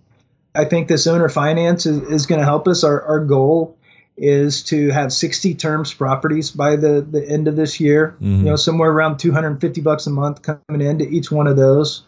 I 0.57 0.65
think 0.65 0.89
this 0.89 1.07
owner 1.07 1.29
finance 1.29 1.87
is, 1.87 2.03
is 2.11 2.27
going 2.27 2.41
to 2.41 2.45
help 2.45 2.67
us. 2.69 2.85
Our 2.85 3.03
our 3.03 3.21
goal 3.21 3.77
is 4.17 4.63
to 4.63 4.91
have 4.91 5.13
60 5.13 5.55
terms 5.55 5.93
properties 5.95 6.51
by 6.51 6.77
the 6.77 7.01
the 7.09 7.27
end 7.29 7.47
of 7.47 7.55
this 7.55 7.79
year. 7.79 8.17
Mm-hmm. 8.17 8.39
You 8.39 8.45
know 8.45 8.57
somewhere 8.57 8.91
around 8.91 9.19
250 9.19 9.81
bucks 9.83 10.07
a 10.07 10.11
month 10.11 10.43
coming 10.43 10.81
into 10.81 11.09
each 11.09 11.31
one 11.31 11.47
of 11.47 11.57
those 11.57 12.03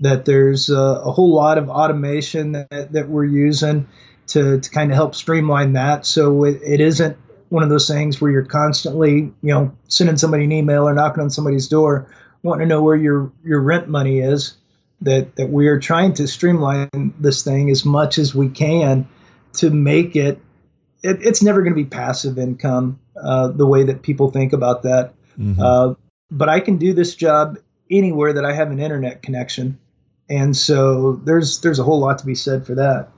that 0.00 0.24
there's 0.24 0.70
a, 0.70 0.78
a 0.78 1.12
whole 1.12 1.34
lot 1.34 1.58
of 1.58 1.68
automation 1.68 2.52
that, 2.52 2.92
that 2.92 3.08
we're 3.08 3.24
using 3.24 3.86
to, 4.28 4.60
to 4.60 4.70
kind 4.70 4.90
of 4.90 4.96
help 4.96 5.14
streamline 5.14 5.74
that. 5.74 6.06
So 6.06 6.44
it, 6.44 6.60
it 6.62 6.80
isn't 6.80 7.16
one 7.50 7.62
of 7.62 7.68
those 7.68 7.88
things 7.88 8.20
where 8.20 8.30
you're 8.30 8.44
constantly, 8.44 9.32
you 9.42 9.54
know, 9.54 9.76
sending 9.88 10.16
somebody 10.16 10.44
an 10.44 10.52
email 10.52 10.88
or 10.88 10.94
knocking 10.94 11.22
on 11.22 11.30
somebody's 11.30 11.68
door, 11.68 12.06
wanting 12.42 12.66
to 12.66 12.74
know 12.74 12.82
where 12.82 12.96
your, 12.96 13.30
your 13.44 13.60
rent 13.60 13.88
money 13.88 14.20
is. 14.20 14.56
That, 15.02 15.36
that 15.36 15.48
we 15.48 15.66
are 15.68 15.80
trying 15.80 16.12
to 16.12 16.28
streamline 16.28 17.14
this 17.18 17.42
thing 17.42 17.70
as 17.70 17.86
much 17.86 18.18
as 18.18 18.34
we 18.34 18.50
can 18.50 19.08
to 19.54 19.70
make 19.70 20.14
it, 20.14 20.38
it 21.02 21.22
it's 21.22 21.42
never 21.42 21.62
going 21.62 21.72
to 21.72 21.82
be 21.82 21.86
passive 21.86 22.38
income 22.38 23.00
uh, 23.16 23.48
the 23.48 23.66
way 23.66 23.82
that 23.82 24.02
people 24.02 24.30
think 24.30 24.52
about 24.52 24.82
that. 24.82 25.14
Mm-hmm. 25.38 25.58
Uh, 25.58 25.94
but 26.30 26.50
I 26.50 26.60
can 26.60 26.76
do 26.76 26.92
this 26.92 27.14
job 27.14 27.56
anywhere 27.90 28.34
that 28.34 28.44
I 28.44 28.52
have 28.52 28.70
an 28.70 28.78
internet 28.78 29.22
connection 29.22 29.78
and 30.30 30.56
so 30.56 31.20
there's 31.24 31.60
there's 31.60 31.78
a 31.78 31.82
whole 31.82 31.98
lot 31.98 32.18
to 32.18 32.26
be 32.26 32.34
said 32.34 32.64
for 32.64 32.74
that. 32.76 33.08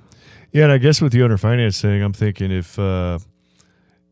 Yeah, 0.51 0.65
and 0.65 0.73
I 0.73 0.79
guess 0.79 1.01
with 1.01 1.13
the 1.13 1.23
owner 1.23 1.37
finance 1.37 1.81
thing, 1.81 2.03
I'm 2.03 2.13
thinking 2.13 2.51
if 2.51 2.79
uh, 2.79 3.19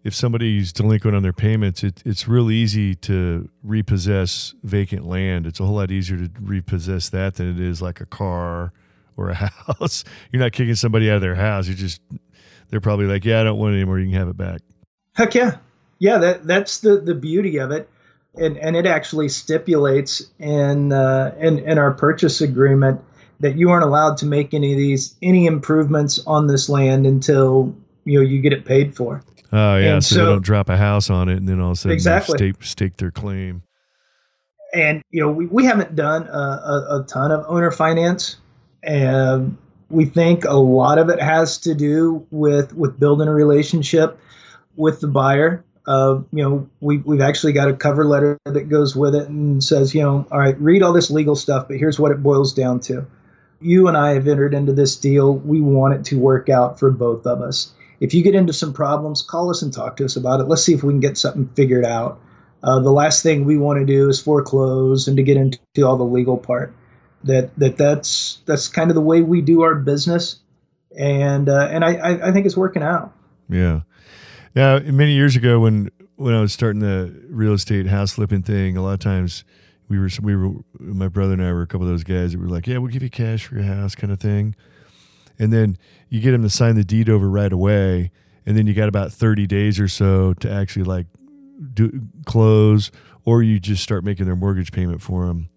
if 0.05 0.15
somebody's 0.15 0.73
delinquent 0.73 1.17
on 1.17 1.23
their 1.23 1.33
payments, 1.33 1.83
it, 1.83 2.03
it's 2.05 2.29
real 2.29 2.51
easy 2.51 2.95
to 2.97 3.49
repossess 3.63 4.55
vacant 4.63 5.07
land. 5.07 5.47
It's 5.47 5.61
a 5.61 5.65
whole 5.65 5.77
lot 5.77 5.91
easier 5.91 6.19
to 6.19 6.31
repossess 6.41 7.09
that 7.11 7.35
than 7.35 7.51
it 7.51 7.61
is 7.61 7.83
like 7.83 8.01
a 8.01 8.07
car 8.07 8.73
or 9.17 9.31
a 9.31 9.35
house. 9.35 10.05
You're 10.31 10.43
not 10.43 10.53
kicking 10.53 10.75
somebody 10.75 11.11
out 11.11 11.17
of 11.17 11.23
their 11.23 11.35
house. 11.35 11.67
You 11.69 11.75
just 11.75 12.03
they're 12.69 12.81
probably 12.81 13.07
like, 13.07 13.25
yeah, 13.25 13.41
I 13.41 13.45
don't 13.45 13.59
want 13.59 13.75
it 13.75 13.79
anymore. 13.79 13.99
You 13.99 14.07
can 14.11 14.19
have 14.19 14.29
it 14.29 14.37
back. 14.37 14.61
Heck 15.15 15.35
yeah, 15.35 15.57
yeah. 15.99 16.19
That 16.19 16.47
that's 16.47 16.79
the 16.79 16.99
the 16.99 17.15
beauty 17.15 17.59
of 17.59 17.71
it 17.71 17.89
and, 18.37 18.57
and 18.59 18.77
it 18.77 18.87
actually 18.87 19.29
stipulates 19.29 20.23
in, 20.39 20.93
uh, 20.93 21.35
in 21.39 21.59
in 21.61 21.79
our 21.79 21.93
purchase 21.93 22.41
agreement 22.41 23.01
that 23.41 23.57
you 23.57 23.71
aren't 23.71 23.85
allowed 23.85 24.19
to 24.19 24.27
make 24.27 24.55
any 24.55 24.73
of 24.73 24.79
these 24.79 25.17
any 25.23 25.47
improvements 25.47 26.23
on 26.27 26.47
this 26.47 26.69
land 26.69 27.07
until 27.07 27.75
you 28.05 28.19
know 28.19 28.25
you 28.25 28.41
get 28.41 28.53
it 28.53 28.65
paid 28.65 28.95
for. 28.95 29.23
Oh 29.53 29.77
yeah, 29.77 29.99
so, 29.99 30.15
so, 30.15 30.21
they 30.21 30.31
don't 30.31 30.45
drop 30.45 30.69
a 30.69 30.77
house 30.77 31.11
on 31.11 31.29
it 31.29 31.39
and 31.39 31.49
then 31.49 31.61
all 31.61 31.73
of 31.73 31.73
a 31.73 31.77
sudden 31.77 31.95
exactly. 31.95 32.39
stake, 32.39 32.63
stake 32.63 32.97
their 32.99 33.11
claim. 33.11 33.63
And 34.73 35.03
you 35.11 35.21
know 35.21 35.31
we, 35.31 35.47
we 35.47 35.65
haven't 35.65 35.97
done 35.97 36.29
a, 36.29 36.31
a, 36.31 37.01
a 37.01 37.05
ton 37.09 37.33
of 37.33 37.45
owner 37.49 37.73
finance, 37.73 38.37
and 38.85 39.57
we 39.89 40.05
think 40.05 40.45
a 40.45 40.55
lot 40.55 40.99
of 40.99 41.09
it 41.09 41.21
has 41.21 41.59
to 41.59 41.75
do 41.75 42.25
with 42.31 42.73
with 42.75 43.01
building 43.01 43.27
a 43.27 43.35
relationship 43.35 44.19
with 44.77 45.01
the 45.01 45.09
buyer 45.09 45.65
uh, 45.87 46.21
you 46.33 46.43
know, 46.43 46.69
we, 46.81 46.99
we've 46.99 47.21
actually 47.21 47.53
got 47.53 47.69
a 47.69 47.75
cover 47.75 48.05
letter 48.05 48.39
that 48.45 48.69
goes 48.69 48.95
with 48.95 49.15
it 49.15 49.29
and 49.29 49.63
says, 49.63 49.95
you 49.95 50.03
know, 50.03 50.27
all 50.31 50.39
right, 50.39 50.61
read 50.61 50.83
all 50.83 50.93
this 50.93 51.11
legal 51.11 51.35
stuff, 51.35 51.69
but 51.69 51.79
here's 51.79 51.99
what 51.99 52.13
it 52.13 52.23
boils 52.23 52.53
down 52.53 52.81
to. 52.81 53.07
You 53.61 53.89
and 53.89 53.97
I 53.97 54.13
have 54.15 54.29
entered 54.29 54.55
into 54.55 54.73
this 54.73 54.97
deal. 54.97 55.35
We 55.35 55.61
want 55.61 55.95
it 55.95 56.05
to 56.07 56.19
work 56.19 56.49
out 56.49 56.79
for 56.79 56.91
both 56.91 57.27
of 57.27 57.41
us. 57.41 57.73
If 58.01 58.15
you 58.15 58.23
get 58.23 58.35
into 58.35 58.53
some 58.53 58.73
problems, 58.73 59.23
call 59.23 59.51
us 59.51 59.63
and 59.63 59.73
talk 59.73 59.97
to 59.99 60.05
us 60.05 60.17
about 60.17 60.41
it. 60.41 60.45
Let's 60.45 60.63
see 60.63 60.73
if 60.73 60.83
we 60.83 60.93
can 60.93 61.01
get 61.01 61.19
something 61.19 61.49
figured 61.55 61.85
out. 61.85 62.21
Uh, 62.63 62.81
the 62.81 62.93
last 62.93 63.23
thing 63.23 63.45
we 63.45 63.59
want 63.59 63.79
to 63.79 63.87
do 63.87 64.09
is 64.09 64.21
foreclose 64.21 65.09
and 65.09 65.17
to 65.17 65.23
get 65.23 65.37
into 65.37 65.59
all 65.83 65.97
the 65.97 66.05
legal 66.05 66.37
part. 66.37 66.75
That 67.25 67.55
that 67.59 67.77
that's 67.77 68.39
that's 68.47 68.69
kind 68.69 68.91
of 68.91 68.95
the 68.95 69.03
way 69.03 69.21
we 69.21 69.43
do 69.43 69.61
our 69.61 69.75
business, 69.75 70.37
and 70.99 71.51
uh, 71.51 71.69
and 71.71 71.85
I, 71.85 72.29
I 72.29 72.33
think 72.33 72.47
it's 72.47 72.57
working 72.57 72.83
out. 72.83 73.13
Yeah. 73.51 73.81
Now, 74.55 74.81
many 74.81 75.13
years 75.13 75.37
ago, 75.37 75.61
when 75.61 75.91
when 76.17 76.35
I 76.35 76.41
was 76.41 76.53
starting 76.53 76.81
the 76.81 77.25
real 77.29 77.53
estate 77.53 77.87
house 77.87 78.13
flipping 78.13 78.43
thing, 78.43 78.77
a 78.77 78.83
lot 78.83 78.95
of 78.95 78.99
times 79.01 79.45
we 79.89 79.99
were 79.99 80.09
we 80.21 80.35
were 80.35 80.55
my 80.79 81.09
brother 81.09 81.35
and 81.35 81.43
I 81.43 81.53
were 81.53 81.63
a 81.63 81.67
couple 81.67 81.87
of 81.87 81.93
those 81.93 82.05
guys 82.05 82.33
that 82.33 82.41
were 82.41 82.49
like, 82.49 82.67
"Yeah, 82.67 82.79
we'll 82.79 82.91
give 82.91 83.03
you 83.03 83.11
cash 83.11 83.47
for 83.47 83.55
your 83.55 83.65
house," 83.65 83.95
kind 83.95 84.13
of 84.13 84.19
thing. 84.19 84.57
And 85.39 85.53
then 85.53 85.79
you 86.09 86.21
get 86.21 86.33
them 86.33 86.43
to 86.43 86.51
sign 86.51 86.75
the 86.75 86.85
deed 86.85 87.09
over 87.09 87.29
right 87.31 87.53
away, 87.53 88.11
and 88.45 88.57
then 88.57 88.67
you 88.67 88.75
got 88.75 88.89
about 88.89 89.13
30 89.13 89.47
days 89.47 89.79
or 89.79 89.89
so 89.89 90.35
to 90.35 90.51
actually 90.51 90.85
like 90.85 91.07
do 91.73 92.09
close 92.27 92.91
or 93.25 93.43
you 93.43 93.61
just 93.61 93.83
start 93.83 94.03
making 94.03 94.27
their 94.27 94.37
mortgage 94.37 94.73
payment 94.73 95.01
for 95.01 95.27
them 95.27 95.49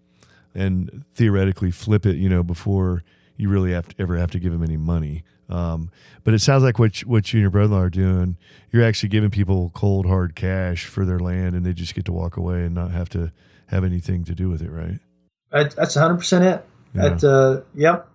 and 0.54 1.04
theoretically 1.14 1.70
flip 1.70 2.04
it 2.04 2.16
you 2.16 2.28
know 2.28 2.42
before 2.42 3.02
you 3.36 3.48
really 3.48 3.72
have 3.72 3.88
to 3.88 3.94
ever 3.98 4.18
have 4.18 4.30
to 4.30 4.38
give 4.38 4.52
them 4.52 4.62
any 4.62 4.76
money 4.76 5.24
um, 5.48 5.90
but 6.22 6.34
it 6.34 6.40
sounds 6.40 6.62
like 6.62 6.78
what 6.78 7.02
you, 7.02 7.08
what 7.08 7.32
you 7.32 7.38
and 7.38 7.42
your 7.42 7.50
brother-in-law 7.50 7.84
are 7.84 7.90
doing 7.90 8.36
you're 8.70 8.84
actually 8.84 9.08
giving 9.08 9.30
people 9.30 9.70
cold 9.74 10.06
hard 10.06 10.34
cash 10.34 10.86
for 10.86 11.04
their 11.04 11.18
land 11.18 11.54
and 11.54 11.64
they 11.64 11.72
just 11.72 11.94
get 11.94 12.04
to 12.04 12.12
walk 12.12 12.36
away 12.36 12.64
and 12.64 12.74
not 12.74 12.90
have 12.90 13.08
to 13.08 13.32
have 13.66 13.84
anything 13.84 14.24
to 14.24 14.34
do 14.34 14.48
with 14.48 14.62
it 14.62 14.70
right? 14.70 14.98
That's 15.54 15.96
100% 15.96 16.42
it. 16.42 16.66
Yeah. 16.94 17.08
That, 17.08 17.24
uh, 17.24 17.60
yep. 17.74 18.08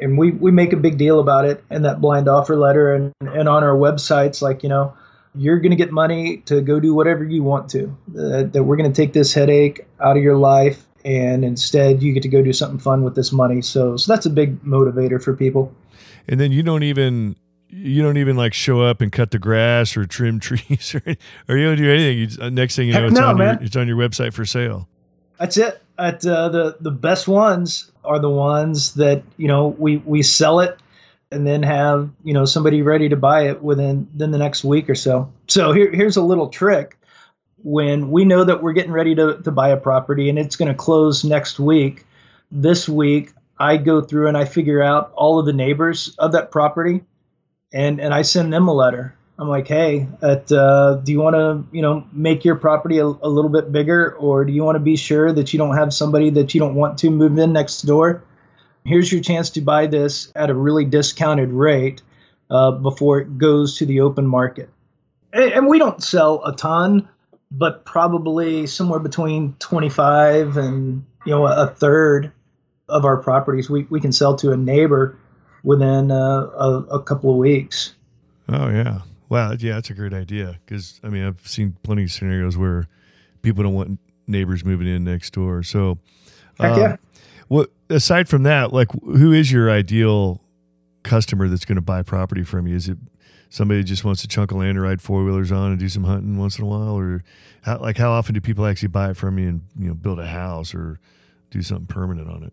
And 0.00 0.16
we 0.16 0.30
we 0.30 0.50
make 0.50 0.72
a 0.72 0.76
big 0.76 0.96
deal 0.96 1.20
about 1.20 1.44
it 1.44 1.62
in 1.70 1.82
that 1.82 2.00
blind 2.00 2.26
offer 2.26 2.56
letter 2.56 2.94
and 2.94 3.12
and 3.20 3.46
on 3.46 3.62
our 3.62 3.76
websites 3.76 4.40
like 4.40 4.62
you 4.62 4.70
know 4.70 4.94
you're 5.34 5.58
going 5.58 5.70
to 5.70 5.76
get 5.76 5.92
money 5.92 6.38
to 6.38 6.60
go 6.62 6.80
do 6.80 6.94
whatever 6.94 7.24
you 7.24 7.42
want 7.42 7.70
to. 7.70 7.96
Uh, 8.10 8.44
that 8.44 8.64
we're 8.64 8.76
going 8.76 8.90
to 8.90 8.96
take 8.96 9.12
this 9.12 9.34
headache 9.34 9.86
out 10.00 10.16
of 10.16 10.22
your 10.22 10.36
life 10.36 10.86
and 11.04 11.44
instead 11.44 12.02
you 12.02 12.12
get 12.12 12.22
to 12.22 12.28
go 12.28 12.42
do 12.42 12.52
something 12.52 12.78
fun 12.78 13.02
with 13.02 13.14
this 13.14 13.32
money 13.32 13.60
so 13.62 13.96
so 13.96 14.12
that's 14.12 14.26
a 14.26 14.30
big 14.30 14.62
motivator 14.62 15.22
for 15.22 15.34
people 15.34 15.74
and 16.28 16.38
then 16.38 16.52
you 16.52 16.62
don't 16.62 16.82
even 16.82 17.36
you 17.68 18.02
don't 18.02 18.18
even 18.18 18.36
like 18.36 18.52
show 18.52 18.82
up 18.82 19.00
and 19.00 19.12
cut 19.12 19.30
the 19.30 19.38
grass 19.38 19.96
or 19.96 20.06
trim 20.06 20.38
trees 20.40 20.94
or, 20.94 21.02
or 21.48 21.56
you 21.56 21.66
don't 21.66 21.76
do 21.76 21.90
anything 21.90 22.18
you, 22.18 22.44
uh, 22.44 22.50
next 22.50 22.76
thing 22.76 22.88
you 22.88 22.94
know 22.94 23.06
it's 23.06 23.14
no, 23.14 23.28
on 23.28 23.38
man. 23.38 23.54
your 23.54 23.64
it's 23.64 23.76
on 23.76 23.88
your 23.88 23.96
website 23.96 24.32
for 24.32 24.44
sale 24.44 24.88
that's 25.38 25.56
it 25.56 25.82
at 25.98 26.24
uh, 26.26 26.48
the 26.48 26.76
the 26.80 26.90
best 26.90 27.28
ones 27.28 27.90
are 28.04 28.18
the 28.18 28.30
ones 28.30 28.94
that 28.94 29.22
you 29.36 29.48
know 29.48 29.68
we 29.78 29.98
we 29.98 30.22
sell 30.22 30.60
it 30.60 30.78
and 31.32 31.46
then 31.46 31.62
have 31.62 32.10
you 32.22 32.32
know 32.32 32.44
somebody 32.44 32.82
ready 32.82 33.08
to 33.08 33.16
buy 33.16 33.46
it 33.48 33.62
within 33.62 34.06
then 34.14 34.30
the 34.30 34.38
next 34.38 34.62
week 34.62 34.88
or 34.88 34.94
so. 34.94 35.32
So 35.48 35.72
here, 35.72 35.90
here's 35.90 36.16
a 36.16 36.22
little 36.22 36.48
trick. 36.48 36.98
When 37.64 38.10
we 38.10 38.24
know 38.24 38.44
that 38.44 38.62
we're 38.62 38.72
getting 38.72 38.92
ready 38.92 39.14
to, 39.14 39.40
to 39.42 39.50
buy 39.50 39.68
a 39.68 39.76
property 39.76 40.28
and 40.28 40.38
it's 40.38 40.56
going 40.56 40.70
to 40.70 40.74
close 40.74 41.24
next 41.24 41.60
week, 41.60 42.04
this 42.50 42.88
week 42.88 43.32
I 43.58 43.76
go 43.76 44.00
through 44.00 44.28
and 44.28 44.36
I 44.36 44.44
figure 44.44 44.82
out 44.82 45.12
all 45.14 45.38
of 45.38 45.46
the 45.46 45.52
neighbors 45.52 46.14
of 46.18 46.32
that 46.32 46.50
property 46.50 47.04
and, 47.72 48.00
and 48.00 48.12
I 48.12 48.22
send 48.22 48.52
them 48.52 48.68
a 48.68 48.74
letter 48.74 49.14
I'm 49.38 49.48
like, 49.48 49.66
hey, 49.66 50.06
at, 50.22 50.52
uh, 50.52 51.00
do 51.02 51.10
you 51.10 51.20
want 51.20 51.34
to, 51.34 51.64
you 51.76 51.82
know, 51.82 52.06
make 52.12 52.44
your 52.44 52.54
property 52.54 52.98
a, 52.98 53.06
a, 53.06 53.28
little 53.28 53.50
bit 53.50 53.72
bigger, 53.72 54.14
or 54.14 54.44
do 54.44 54.52
you 54.52 54.62
want 54.62 54.76
to 54.76 54.80
be 54.80 54.94
sure 54.94 55.32
that 55.32 55.52
you 55.52 55.58
don't 55.58 55.76
have 55.76 55.92
somebody 55.92 56.30
that 56.30 56.54
you 56.54 56.60
don't 56.60 56.76
want 56.76 56.98
to 56.98 57.10
move 57.10 57.36
in 57.38 57.52
next 57.52 57.82
door? 57.82 58.22
Here's 58.84 59.10
your 59.10 59.20
chance 59.20 59.50
to 59.50 59.60
buy 59.60 59.86
this 59.86 60.30
at 60.36 60.50
a 60.50 60.54
really 60.54 60.84
discounted 60.84 61.50
rate 61.50 62.02
uh, 62.50 62.70
before 62.70 63.20
it 63.20 63.38
goes 63.38 63.78
to 63.78 63.86
the 63.86 64.00
open 64.00 64.28
market. 64.28 64.70
And, 65.32 65.52
and 65.52 65.66
we 65.66 65.78
don't 65.80 66.02
sell 66.02 66.44
a 66.44 66.54
ton, 66.54 67.08
but 67.52 67.84
probably 67.84 68.66
somewhere 68.66 68.98
between 68.98 69.54
25 69.58 70.56
and 70.56 71.04
you 71.24 71.32
know 71.32 71.46
a 71.46 71.66
third 71.68 72.32
of 72.88 73.04
our 73.04 73.16
properties 73.18 73.70
we, 73.70 73.84
we 73.84 74.00
can 74.00 74.12
sell 74.12 74.34
to 74.36 74.52
a 74.52 74.56
neighbor 74.56 75.16
within 75.62 76.10
uh, 76.10 76.46
a, 76.58 76.86
a 76.90 77.02
couple 77.02 77.30
of 77.30 77.36
weeks. 77.36 77.94
Oh 78.48 78.68
yeah, 78.68 79.02
Wow, 79.32 79.52
yeah, 79.58 79.76
that's 79.76 79.88
a 79.88 79.94
great 79.94 80.12
idea 80.12 80.60
because 80.62 81.00
I 81.02 81.08
mean 81.08 81.24
I've 81.24 81.48
seen 81.48 81.74
plenty 81.82 82.04
of 82.04 82.12
scenarios 82.12 82.58
where 82.58 82.86
people 83.40 83.62
don't 83.62 83.72
want 83.72 83.98
neighbors 84.26 84.62
moving 84.62 84.86
in 84.86 85.04
next 85.04 85.32
door. 85.32 85.62
So, 85.62 85.96
um, 86.58 86.78
yeah. 86.78 86.96
What 87.48 87.70
aside 87.88 88.28
from 88.28 88.42
that, 88.42 88.74
like 88.74 88.88
who 88.92 89.32
is 89.32 89.50
your 89.50 89.70
ideal 89.70 90.42
customer 91.02 91.48
that's 91.48 91.64
going 91.64 91.76
to 91.76 91.80
buy 91.80 92.02
property 92.02 92.42
from 92.42 92.66
you? 92.66 92.76
Is 92.76 92.90
it 92.90 92.98
somebody 93.52 93.84
just 93.84 94.04
wants 94.04 94.22
to 94.22 94.28
chunk 94.28 94.50
of 94.50 94.58
land 94.58 94.76
to 94.76 94.80
ride 94.80 95.02
four 95.02 95.24
wheelers 95.24 95.52
on 95.52 95.70
and 95.70 95.78
do 95.78 95.88
some 95.88 96.04
hunting 96.04 96.38
once 96.38 96.58
in 96.58 96.64
a 96.64 96.66
while, 96.66 96.98
or 96.98 97.22
how, 97.62 97.78
like 97.78 97.98
how 97.98 98.10
often 98.10 98.34
do 98.34 98.40
people 98.40 98.66
actually 98.66 98.88
buy 98.88 99.10
it 99.10 99.16
from 99.16 99.38
you 99.38 99.48
and 99.48 99.60
you 99.78 99.88
know 99.88 99.94
build 99.94 100.18
a 100.18 100.26
house 100.26 100.74
or 100.74 100.98
do 101.50 101.62
something 101.62 101.86
permanent 101.86 102.28
on 102.28 102.42
it? 102.44 102.52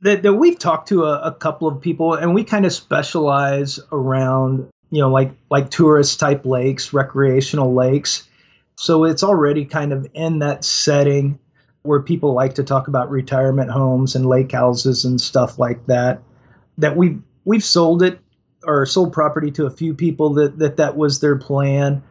That, 0.00 0.22
that 0.22 0.34
we've 0.34 0.58
talked 0.58 0.88
to 0.88 1.04
a, 1.04 1.20
a 1.22 1.32
couple 1.32 1.66
of 1.66 1.80
people, 1.80 2.14
and 2.14 2.34
we 2.34 2.44
kind 2.44 2.66
of 2.66 2.72
specialize 2.72 3.80
around 3.90 4.68
you 4.94 5.00
know, 5.00 5.10
like 5.10 5.32
like 5.50 5.70
tourist 5.70 6.20
type 6.20 6.46
lakes, 6.46 6.92
recreational 6.92 7.74
lakes. 7.74 8.28
So 8.76 9.02
it's 9.02 9.24
already 9.24 9.64
kind 9.64 9.92
of 9.92 10.06
in 10.14 10.38
that 10.38 10.64
setting 10.64 11.38
where 11.82 12.00
people 12.00 12.32
like 12.32 12.54
to 12.54 12.62
talk 12.62 12.86
about 12.86 13.10
retirement 13.10 13.72
homes 13.72 14.14
and 14.14 14.24
lake 14.24 14.52
houses 14.52 15.04
and 15.04 15.20
stuff 15.20 15.58
like 15.58 15.86
that. 15.86 16.22
That 16.78 16.96
we've 16.96 17.20
we've 17.44 17.64
sold 17.64 18.04
it 18.04 18.20
or 18.66 18.86
sold 18.86 19.12
property 19.12 19.50
to 19.52 19.66
a 19.66 19.70
few 19.70 19.94
people 19.94 20.34
that 20.34 20.58
that, 20.58 20.76
that 20.76 20.96
was 20.96 21.20
their 21.20 21.36
plan. 21.36 22.02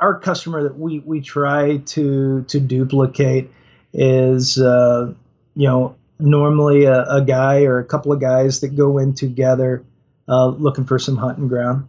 Our 0.00 0.18
customer 0.18 0.62
that 0.64 0.78
we 0.78 1.00
we 1.00 1.20
try 1.20 1.78
to 1.78 2.42
to 2.42 2.60
duplicate 2.60 3.50
is 3.92 4.58
uh, 4.58 5.12
you 5.54 5.68
know 5.68 5.96
normally 6.18 6.84
a, 6.84 7.02
a, 7.04 7.22
guy 7.22 7.64
or 7.64 7.78
a 7.78 7.84
couple 7.84 8.10
of 8.10 8.20
guys 8.20 8.60
that 8.60 8.74
go 8.74 8.96
in 8.96 9.14
together 9.14 9.84
uh, 10.28 10.46
looking 10.46 10.84
for 10.84 10.98
some 10.98 11.16
hunting 11.16 11.48
ground. 11.48 11.88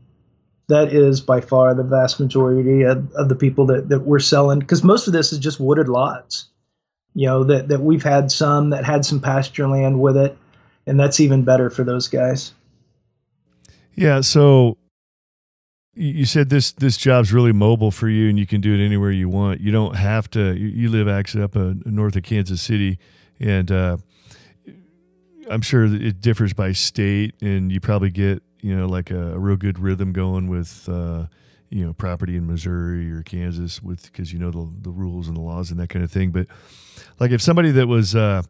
That 0.67 0.91
is 0.91 1.21
by 1.21 1.39
far 1.39 1.73
the 1.73 1.83
vast 1.83 2.19
majority 2.19 2.81
of, 2.83 3.09
of 3.13 3.29
the 3.29 3.35
people 3.35 3.67
that, 3.67 3.87
that 3.87 4.01
we're 4.01 4.19
selling 4.19 4.59
because 4.59 4.83
most 4.83 5.07
of 5.07 5.13
this 5.13 5.31
is 5.31 5.39
just 5.39 5.61
wooded 5.61 5.87
lots. 5.87 6.49
You 7.13 7.27
know 7.27 7.43
that, 7.45 7.69
that 7.69 7.81
we've 7.81 8.03
had 8.03 8.31
some 8.31 8.71
that 8.71 8.85
had 8.85 9.05
some 9.05 9.21
pasture 9.21 9.67
land 9.67 9.99
with 9.99 10.17
it 10.17 10.37
and 10.87 10.99
that's 10.99 11.19
even 11.19 11.43
better 11.43 11.69
for 11.69 11.83
those 11.83 12.07
guys 12.07 12.53
yeah 13.97 14.21
so 14.21 14.77
you 15.93 16.25
said 16.25 16.49
this 16.49 16.71
this 16.71 16.95
job's 16.95 17.33
really 17.33 17.51
mobile 17.51 17.91
for 17.91 18.07
you 18.07 18.29
and 18.29 18.39
you 18.39 18.47
can 18.47 18.61
do 18.61 18.73
it 18.73 18.85
anywhere 18.85 19.11
you 19.11 19.27
want 19.27 19.59
you 19.59 19.71
don't 19.71 19.95
have 19.97 20.29
to 20.29 20.55
you, 20.55 20.89
live 20.89 21.09
actually 21.09 21.43
up 21.43 21.57
uh, 21.57 21.73
north 21.85 22.15
of 22.15 22.23
kansas 22.23 22.61
city 22.61 22.97
and 23.39 23.71
uh, 23.71 23.97
i'm 25.49 25.61
sure 25.61 25.83
it 25.85 26.21
differs 26.21 26.53
by 26.53 26.71
state 26.71 27.35
and 27.41 27.71
you 27.71 27.81
probably 27.81 28.09
get 28.09 28.41
you 28.61 28.75
know, 28.75 28.87
like 28.87 29.11
a, 29.11 29.33
a 29.33 29.39
real 29.39 29.55
good 29.55 29.79
rhythm 29.79 30.11
going 30.11 30.47
with, 30.47 30.87
uh, 30.89 31.25
you 31.69 31.85
know, 31.85 31.93
property 31.93 32.35
in 32.35 32.47
Missouri 32.47 33.11
or 33.11 33.23
Kansas 33.23 33.81
with, 33.81 34.03
because 34.03 34.33
you 34.33 34.39
know 34.39 34.51
the, 34.51 34.69
the 34.81 34.89
rules 34.89 35.27
and 35.27 35.35
the 35.35 35.41
laws 35.41 35.71
and 35.71 35.79
that 35.79 35.89
kind 35.89 36.03
of 36.03 36.11
thing. 36.11 36.31
But 36.31 36.47
like 37.19 37.31
if 37.31 37.41
somebody 37.41 37.71
that 37.71 37.87
was, 37.87 38.15
uh, 38.15 38.43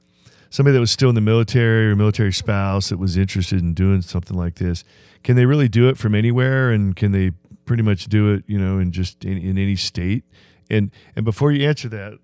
somebody 0.49 0.73
that 0.73 0.79
was 0.79 0.91
still 0.91 1.10
in 1.10 1.15
the 1.15 1.21
military 1.21 1.89
or 1.91 1.95
military 1.95 2.33
spouse 2.33 2.89
that 2.89 2.97
was 2.97 3.17
interested 3.17 3.60
in 3.60 3.73
doing 3.73 4.01
something 4.01 4.38
like 4.38 4.55
this, 4.55 4.83
can 5.27 5.35
they 5.35 5.45
really 5.45 5.67
do 5.67 5.89
it 5.89 5.97
from 5.97 6.15
anywhere? 6.15 6.71
And 6.71 6.95
can 6.95 7.11
they 7.11 7.31
pretty 7.65 7.83
much 7.83 8.05
do 8.05 8.33
it, 8.33 8.45
you 8.47 8.57
know, 8.57 8.79
in 8.79 8.93
just 8.93 9.25
in, 9.25 9.37
in 9.37 9.57
any 9.57 9.75
state? 9.75 10.23
And, 10.69 10.89
and 11.17 11.25
before 11.25 11.51
you 11.51 11.67
answer 11.67 11.89
that, 11.89 12.17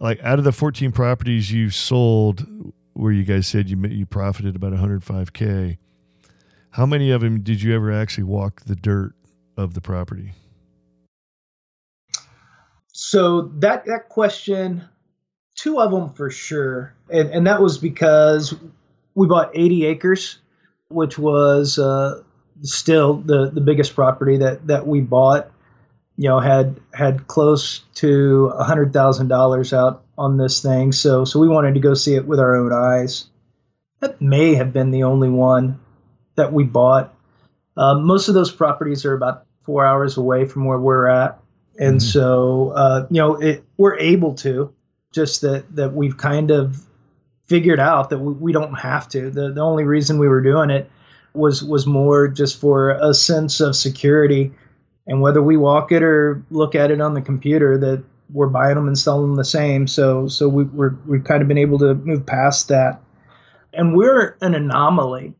like 0.00 0.18
out 0.22 0.38
of 0.38 0.44
the 0.46 0.50
14 0.50 0.92
properties 0.92 1.52
you 1.52 1.68
sold 1.68 2.46
where 2.94 3.12
you 3.12 3.24
guys 3.24 3.46
said 3.46 3.68
you 3.68 3.78
you 3.86 4.06
profited 4.06 4.56
about 4.56 4.72
105k 4.72 5.76
how 6.70 6.86
many 6.86 7.10
of 7.10 7.20
them 7.20 7.42
did 7.42 7.60
you 7.60 7.74
ever 7.74 7.92
actually 7.92 8.24
walk 8.24 8.62
the 8.62 8.76
dirt 8.76 9.12
of 9.58 9.74
the 9.74 9.82
property? 9.82 10.32
So 12.92 13.52
that 13.58 13.84
that 13.84 14.08
question, 14.08 14.82
two 15.54 15.78
of 15.78 15.90
them 15.90 16.14
for 16.14 16.30
sure, 16.30 16.94
and 17.10 17.28
and 17.28 17.46
that 17.46 17.60
was 17.60 17.76
because 17.76 18.54
we 19.14 19.26
bought 19.26 19.50
80 19.52 19.84
acres, 19.84 20.38
which 20.92 21.18
was 21.18 21.78
uh, 21.78 22.22
still 22.62 23.14
the 23.14 23.50
the 23.50 23.60
biggest 23.60 23.94
property 23.94 24.38
that 24.38 24.66
that 24.66 24.86
we 24.86 25.00
bought. 25.00 25.50
You 26.16 26.28
know, 26.28 26.40
had 26.40 26.78
had 26.92 27.26
close 27.26 27.80
to 27.94 28.52
a 28.54 28.64
hundred 28.64 28.92
thousand 28.92 29.28
dollars 29.28 29.72
out 29.72 30.04
on 30.18 30.36
this 30.36 30.60
thing, 30.60 30.92
so 30.92 31.24
so 31.24 31.40
we 31.40 31.48
wanted 31.48 31.74
to 31.74 31.80
go 31.80 31.94
see 31.94 32.14
it 32.14 32.26
with 32.26 32.38
our 32.38 32.56
own 32.56 32.72
eyes. 32.72 33.26
That 34.00 34.20
may 34.20 34.54
have 34.54 34.72
been 34.72 34.90
the 34.90 35.04
only 35.04 35.28
one 35.28 35.80
that 36.34 36.52
we 36.52 36.64
bought. 36.64 37.14
Uh, 37.76 37.98
most 37.98 38.28
of 38.28 38.34
those 38.34 38.50
properties 38.50 39.04
are 39.04 39.14
about 39.14 39.46
four 39.62 39.86
hours 39.86 40.16
away 40.16 40.44
from 40.44 40.64
where 40.64 40.78
we're 40.78 41.06
at, 41.06 41.40
and 41.78 41.96
mm-hmm. 41.96 42.08
so 42.08 42.72
uh, 42.74 43.06
you 43.10 43.20
know 43.20 43.36
it, 43.36 43.64
we're 43.76 43.98
able 43.98 44.34
to. 44.34 44.72
Just 45.12 45.42
that 45.42 45.74
that 45.76 45.92
we've 45.92 46.16
kind 46.16 46.50
of 46.50 46.82
figured 47.52 47.78
out 47.78 48.08
that 48.08 48.18
we, 48.18 48.32
we 48.32 48.50
don't 48.50 48.72
have 48.72 49.06
to. 49.06 49.28
The 49.28 49.52
the 49.52 49.60
only 49.60 49.84
reason 49.84 50.18
we 50.18 50.26
were 50.26 50.40
doing 50.40 50.70
it 50.70 50.90
was 51.34 51.62
was 51.62 51.86
more 51.86 52.26
just 52.26 52.58
for 52.58 52.92
a 52.92 53.12
sense 53.12 53.60
of 53.60 53.76
security, 53.76 54.52
and 55.06 55.20
whether 55.20 55.42
we 55.42 55.58
walk 55.58 55.92
it 55.92 56.02
or 56.02 56.42
look 56.50 56.74
at 56.74 56.90
it 56.90 57.02
on 57.02 57.12
the 57.12 57.20
computer, 57.20 57.76
that 57.76 58.02
we're 58.32 58.46
buying 58.46 58.76
them 58.76 58.86
and 58.88 58.98
selling 58.98 59.26
them 59.28 59.36
the 59.36 59.44
same. 59.44 59.86
So 59.86 60.28
so 60.28 60.48
we, 60.48 60.64
we're 60.64 60.94
we've 61.06 61.24
kind 61.24 61.42
of 61.42 61.48
been 61.48 61.58
able 61.58 61.78
to 61.80 61.94
move 61.94 62.24
past 62.24 62.68
that, 62.68 63.02
and 63.74 63.94
we're 63.94 64.34
an 64.40 64.54
anomaly 64.54 65.34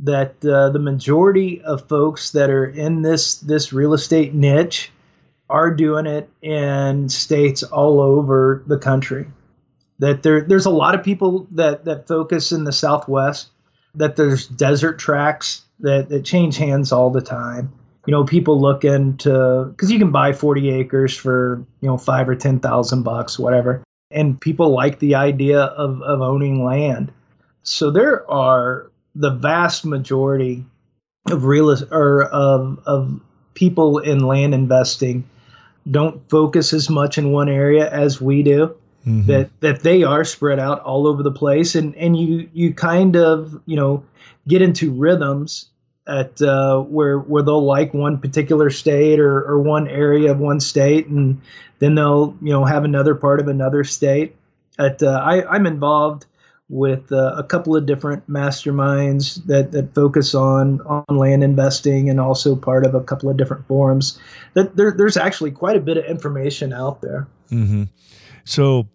that 0.00 0.44
uh, 0.44 0.68
the 0.68 0.78
majority 0.78 1.62
of 1.62 1.88
folks 1.88 2.32
that 2.32 2.50
are 2.50 2.66
in 2.66 3.00
this 3.00 3.36
this 3.36 3.72
real 3.72 3.94
estate 3.94 4.34
niche 4.34 4.92
are 5.48 5.70
doing 5.70 6.04
it 6.04 6.28
in 6.42 7.08
states 7.08 7.62
all 7.62 7.98
over 7.98 8.62
the 8.66 8.76
country. 8.76 9.26
That 9.98 10.22
there 10.22 10.42
there's 10.42 10.66
a 10.66 10.70
lot 10.70 10.94
of 10.94 11.04
people 11.04 11.46
that 11.52 11.84
that 11.86 12.06
focus 12.08 12.52
in 12.52 12.64
the 12.64 12.72
Southwest. 12.72 13.48
That 13.94 14.16
there's 14.16 14.46
desert 14.46 14.98
tracks 14.98 15.62
that 15.80 16.08
that 16.10 16.24
change 16.24 16.56
hands 16.58 16.92
all 16.92 17.10
the 17.10 17.22
time. 17.22 17.72
you 18.06 18.12
know, 18.12 18.24
people 18.24 18.60
looking 18.60 19.16
to 19.18 19.66
because 19.70 19.90
you 19.90 19.98
can 19.98 20.12
buy 20.12 20.32
40 20.32 20.70
acres 20.70 21.16
for 21.16 21.64
you 21.80 21.88
know 21.88 21.98
five 21.98 22.28
or 22.28 22.36
ten 22.36 22.60
thousand 22.60 23.02
bucks, 23.02 23.38
whatever, 23.38 23.82
and 24.10 24.40
people 24.40 24.70
like 24.70 24.98
the 25.00 25.16
idea 25.16 25.60
of 25.60 26.00
of 26.02 26.20
owning 26.22 26.64
land. 26.64 27.12
So 27.62 27.90
there 27.90 28.28
are 28.30 28.90
the 29.14 29.30
vast 29.30 29.84
majority 29.84 30.64
of 31.30 31.44
real 31.44 31.70
or 31.92 32.22
of 32.24 32.78
of 32.86 33.20
people 33.54 33.98
in 33.98 34.20
land 34.20 34.54
investing 34.54 35.28
don't 35.90 36.28
focus 36.30 36.72
as 36.72 36.88
much 36.90 37.18
in 37.18 37.32
one 37.32 37.48
area 37.48 37.90
as 37.90 38.20
we 38.20 38.42
do. 38.42 38.74
Mm-hmm. 39.06 39.30
That 39.30 39.60
that 39.60 39.82
they 39.82 40.02
are 40.02 40.24
spread 40.24 40.58
out 40.58 40.80
all 40.80 41.06
over 41.06 41.22
the 41.22 41.30
place, 41.30 41.76
and 41.76 41.94
and 41.94 42.16
you 42.16 42.48
you 42.52 42.74
kind 42.74 43.14
of 43.16 43.60
you 43.64 43.76
know 43.76 44.04
get 44.48 44.62
into 44.62 44.90
rhythms 44.92 45.68
at 46.08 46.40
uh, 46.42 46.80
where 46.80 47.18
where 47.18 47.42
they'll 47.42 47.64
like 47.64 47.94
one 47.94 48.18
particular 48.18 48.70
state 48.70 49.20
or, 49.20 49.44
or 49.44 49.60
one 49.60 49.88
area 49.88 50.30
of 50.32 50.38
one 50.38 50.60
state, 50.60 51.06
and 51.06 51.40
then 51.78 51.94
they'll 51.94 52.36
you 52.42 52.50
know 52.50 52.64
have 52.64 52.84
another 52.84 53.14
part 53.14 53.40
of 53.40 53.48
another 53.48 53.84
state. 53.84 54.34
At 54.78 55.02
uh, 55.02 55.20
I, 55.22 55.46
I'm 55.48 55.66
involved 55.66 56.26
with 56.68 57.12
uh, 57.12 57.34
a 57.36 57.44
couple 57.44 57.76
of 57.76 57.86
different 57.86 58.28
masterminds 58.28 59.44
that, 59.46 59.70
that 59.70 59.94
focus 59.94 60.34
on 60.34 60.80
on 60.80 61.04
land 61.16 61.44
investing 61.44 62.10
and 62.10 62.18
also 62.20 62.56
part 62.56 62.84
of 62.84 62.94
a 62.94 63.00
couple 63.00 63.30
of 63.30 63.36
different 63.36 63.66
forums. 63.68 64.18
That 64.54 64.76
there, 64.76 64.90
there's 64.90 65.16
actually 65.16 65.52
quite 65.52 65.76
a 65.76 65.80
bit 65.80 65.96
of 65.96 66.04
information 66.06 66.72
out 66.72 67.02
there. 67.02 67.28
Mm-hmm. 67.50 67.84
So 68.44 68.88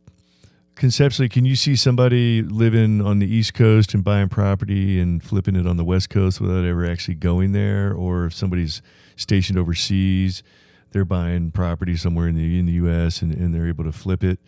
conceptually, 0.76 1.30
can 1.30 1.46
you 1.46 1.56
see 1.56 1.76
somebody 1.76 2.42
living 2.42 3.02
on 3.02 3.20
the 3.20 3.28
East 3.28 3.54
Coast 3.54 3.94
and 3.94 4.04
buying 4.04 4.30
property 4.30 5.00
and 5.00 5.24
flipping 5.24 5.56
it 5.56 5.68
on 5.68 5.78
the 5.78 5.84
West 5.84 6.10
Coast 6.10 6.42
without 6.42 6.66
ever 6.66 6.86
actually 6.86 7.16
going 7.16 7.52
there? 7.52 7.94
Or 7.94 8.26
if 8.26 8.34
somebody's 8.34 8.82
stationed 9.16 9.58
overseas, 9.58 10.44
they're 10.92 11.06
buying 11.06 11.52
property 11.52 11.96
somewhere 11.96 12.28
in 12.28 12.36
the 12.36 12.60
in 12.60 12.66
the 12.66 12.74
U.S. 12.74 13.22
and, 13.22 13.34
and 13.34 13.54
they're 13.54 13.68
able 13.68 13.84
to 13.84 13.92
flip 13.92 14.24
it. 14.24 14.40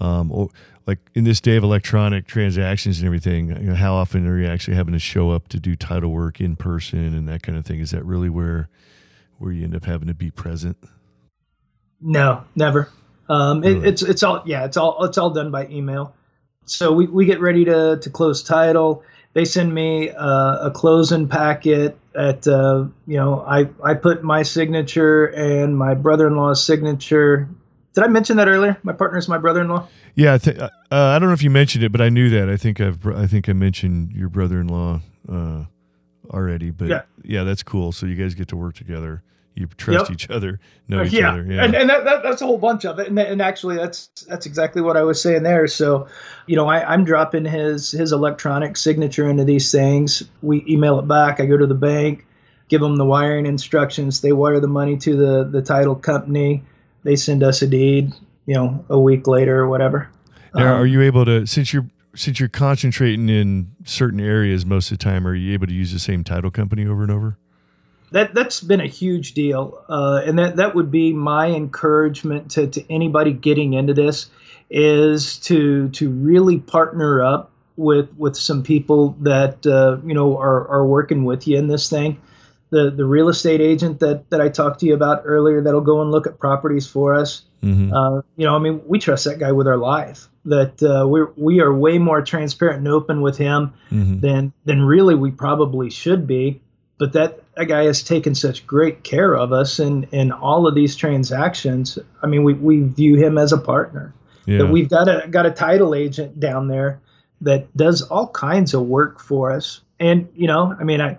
Um, 0.00 0.30
or 0.30 0.48
like 0.86 0.98
in 1.14 1.24
this 1.24 1.40
day 1.40 1.56
of 1.56 1.64
electronic 1.64 2.26
transactions 2.26 2.98
and 2.98 3.06
everything, 3.06 3.48
you 3.48 3.68
know, 3.70 3.74
how 3.74 3.94
often 3.94 4.26
are 4.26 4.38
you 4.38 4.46
actually 4.46 4.76
having 4.76 4.92
to 4.92 4.98
show 4.98 5.30
up 5.32 5.48
to 5.48 5.58
do 5.58 5.74
title 5.74 6.10
work 6.10 6.40
in 6.40 6.56
person 6.56 7.14
and 7.14 7.28
that 7.28 7.42
kind 7.42 7.58
of 7.58 7.66
thing? 7.66 7.80
Is 7.80 7.90
that 7.90 8.04
really 8.04 8.30
where 8.30 8.68
where 9.38 9.52
you 9.52 9.64
end 9.64 9.74
up 9.74 9.84
having 9.84 10.08
to 10.08 10.14
be 10.14 10.30
present? 10.30 10.76
No, 12.00 12.44
never. 12.54 12.88
Um, 13.28 13.62
it, 13.62 13.84
it's 13.84 14.02
it's 14.02 14.22
all 14.22 14.42
yeah, 14.46 14.64
it's 14.64 14.76
all 14.76 15.04
it's 15.04 15.18
all 15.18 15.30
done 15.30 15.50
by 15.50 15.66
email. 15.68 16.14
So 16.64 16.92
we, 16.92 17.06
we 17.06 17.26
get 17.26 17.40
ready 17.40 17.64
to 17.66 17.98
to 18.00 18.10
close 18.10 18.42
title. 18.42 19.02
They 19.34 19.44
send 19.44 19.74
me 19.74 20.10
uh, 20.10 20.66
a 20.66 20.70
closing 20.70 21.28
packet. 21.28 21.98
At 22.14 22.48
uh, 22.48 22.86
you 23.06 23.16
know, 23.16 23.44
I 23.46 23.68
I 23.84 23.94
put 23.94 24.22
my 24.22 24.42
signature 24.42 25.26
and 25.26 25.76
my 25.76 25.94
brother-in-law's 25.94 26.64
signature. 26.64 27.48
Did 27.94 28.04
I 28.04 28.08
mention 28.08 28.36
that 28.36 28.48
earlier? 28.48 28.78
My 28.82 28.92
partner 28.92 29.18
is 29.18 29.28
my 29.28 29.38
brother-in-law. 29.38 29.88
Yeah, 30.14 30.34
I 30.34 30.38
think 30.38 30.58
uh, 30.58 30.70
I 30.90 31.18
don't 31.18 31.28
know 31.28 31.34
if 31.34 31.42
you 31.42 31.50
mentioned 31.50 31.84
it, 31.84 31.92
but 31.92 32.00
I 32.00 32.08
knew 32.08 32.30
that. 32.30 32.48
I 32.48 32.56
think 32.56 32.80
I've 32.80 33.06
I 33.06 33.26
think 33.26 33.48
I 33.48 33.52
mentioned 33.52 34.12
your 34.12 34.28
brother-in-law 34.28 35.00
uh, 35.30 35.64
already. 36.30 36.70
But 36.70 36.88
yeah. 36.88 37.02
yeah, 37.22 37.44
that's 37.44 37.62
cool. 37.62 37.92
So 37.92 38.06
you 38.06 38.16
guys 38.16 38.34
get 38.34 38.48
to 38.48 38.56
work 38.56 38.74
together 38.74 39.22
you 39.58 39.66
trust 39.76 40.08
yep. 40.08 40.10
each 40.12 40.30
other, 40.30 40.60
know 40.88 41.02
each 41.02 41.12
yeah. 41.12 41.32
other. 41.32 41.42
Yeah, 41.42 41.64
and, 41.64 41.74
and 41.74 41.90
that, 41.90 42.04
that, 42.04 42.22
that's 42.22 42.42
a 42.42 42.46
whole 42.46 42.58
bunch 42.58 42.84
of 42.84 42.98
it. 42.98 43.08
And, 43.08 43.18
and 43.18 43.42
actually, 43.42 43.76
that's 43.76 44.08
that's 44.28 44.46
exactly 44.46 44.82
what 44.82 44.96
I 44.96 45.02
was 45.02 45.20
saying 45.20 45.42
there. 45.42 45.66
So, 45.66 46.06
you 46.46 46.56
know, 46.56 46.68
I, 46.68 46.92
I'm 46.92 47.04
dropping 47.04 47.44
his 47.44 47.90
his 47.90 48.12
electronic 48.12 48.76
signature 48.76 49.28
into 49.28 49.44
these 49.44 49.72
things. 49.72 50.22
We 50.42 50.64
email 50.68 50.98
it 50.98 51.08
back. 51.08 51.40
I 51.40 51.46
go 51.46 51.56
to 51.56 51.66
the 51.66 51.74
bank, 51.74 52.26
give 52.68 52.80
them 52.80 52.96
the 52.96 53.04
wiring 53.04 53.46
instructions. 53.46 54.20
They 54.20 54.32
wire 54.32 54.60
the 54.60 54.68
money 54.68 54.96
to 54.98 55.16
the 55.16 55.44
the 55.44 55.62
title 55.62 55.96
company. 55.96 56.62
They 57.02 57.16
send 57.16 57.42
us 57.42 57.62
a 57.62 57.66
deed. 57.66 58.12
You 58.46 58.54
know, 58.54 58.84
a 58.88 58.98
week 58.98 59.26
later 59.26 59.58
or 59.58 59.68
whatever. 59.68 60.08
Now, 60.54 60.74
um, 60.74 60.80
are 60.80 60.86
you 60.86 61.02
able 61.02 61.26
to 61.26 61.44
since 61.46 61.74
you're 61.74 61.86
since 62.14 62.40
you're 62.40 62.48
concentrating 62.48 63.28
in 63.28 63.72
certain 63.84 64.20
areas 64.20 64.64
most 64.64 64.90
of 64.90 64.98
the 64.98 65.04
time, 65.04 65.26
are 65.26 65.34
you 65.34 65.52
able 65.52 65.66
to 65.66 65.74
use 65.74 65.92
the 65.92 65.98
same 65.98 66.24
title 66.24 66.50
company 66.50 66.86
over 66.86 67.02
and 67.02 67.12
over? 67.12 67.36
That 68.10 68.34
that's 68.34 68.60
been 68.60 68.80
a 68.80 68.86
huge 68.86 69.34
deal, 69.34 69.84
uh, 69.88 70.22
and 70.24 70.38
that 70.38 70.56
that 70.56 70.74
would 70.74 70.90
be 70.90 71.12
my 71.12 71.48
encouragement 71.48 72.52
to, 72.52 72.66
to 72.68 72.92
anybody 72.92 73.32
getting 73.32 73.74
into 73.74 73.94
this 73.94 74.30
is 74.70 75.38
to 75.38 75.88
to 75.90 76.10
really 76.10 76.58
partner 76.58 77.22
up 77.22 77.50
with 77.76 78.08
with 78.16 78.36
some 78.36 78.62
people 78.62 79.16
that 79.20 79.66
uh, 79.66 79.98
you 80.06 80.14
know 80.14 80.38
are 80.38 80.68
are 80.68 80.86
working 80.86 81.24
with 81.24 81.46
you 81.46 81.58
in 81.58 81.68
this 81.68 81.88
thing. 81.90 82.20
The 82.70 82.90
the 82.90 83.04
real 83.04 83.28
estate 83.28 83.60
agent 83.60 84.00
that 84.00 84.28
that 84.30 84.40
I 84.40 84.48
talked 84.48 84.80
to 84.80 84.86
you 84.86 84.94
about 84.94 85.22
earlier 85.24 85.62
that'll 85.62 85.80
go 85.80 86.02
and 86.02 86.10
look 86.10 86.26
at 86.26 86.38
properties 86.38 86.86
for 86.86 87.14
us. 87.14 87.42
Mm-hmm. 87.62 87.92
Uh, 87.92 88.22
you 88.36 88.46
know, 88.46 88.54
I 88.54 88.58
mean, 88.58 88.82
we 88.86 88.98
trust 88.98 89.24
that 89.24 89.38
guy 89.38 89.52
with 89.52 89.66
our 89.66 89.76
life. 89.76 90.28
That 90.44 90.82
uh, 90.82 91.06
we're 91.06 91.30
we 91.36 91.60
are 91.60 91.72
way 91.72 91.98
more 91.98 92.22
transparent 92.22 92.78
and 92.78 92.88
open 92.88 93.20
with 93.20 93.36
him 93.36 93.74
mm-hmm. 93.90 94.20
than 94.20 94.52
than 94.64 94.82
really 94.82 95.14
we 95.14 95.30
probably 95.30 95.90
should 95.90 96.26
be 96.26 96.60
but 96.98 97.12
that, 97.12 97.40
that 97.56 97.66
guy 97.66 97.84
has 97.84 98.02
taken 98.02 98.34
such 98.34 98.66
great 98.66 99.04
care 99.04 99.34
of 99.34 99.52
us 99.52 99.78
in, 99.78 100.04
in 100.10 100.32
all 100.32 100.66
of 100.66 100.74
these 100.74 100.96
transactions. 100.96 101.98
I 102.22 102.26
mean, 102.26 102.44
we, 102.44 102.54
we 102.54 102.82
view 102.82 103.16
him 103.16 103.38
as 103.38 103.52
a 103.52 103.58
partner. 103.58 104.12
Yeah. 104.46 104.58
That 104.58 104.66
we've 104.68 104.88
got 104.88 105.08
a 105.08 105.28
got 105.28 105.44
a 105.44 105.50
title 105.50 105.94
agent 105.94 106.40
down 106.40 106.68
there 106.68 107.00
that 107.42 107.76
does 107.76 108.00
all 108.00 108.28
kinds 108.28 108.72
of 108.72 108.86
work 108.86 109.20
for 109.20 109.52
us. 109.52 109.82
And 110.00 110.26
you 110.34 110.46
know, 110.46 110.74
I 110.80 110.84
mean, 110.84 111.02
I 111.02 111.18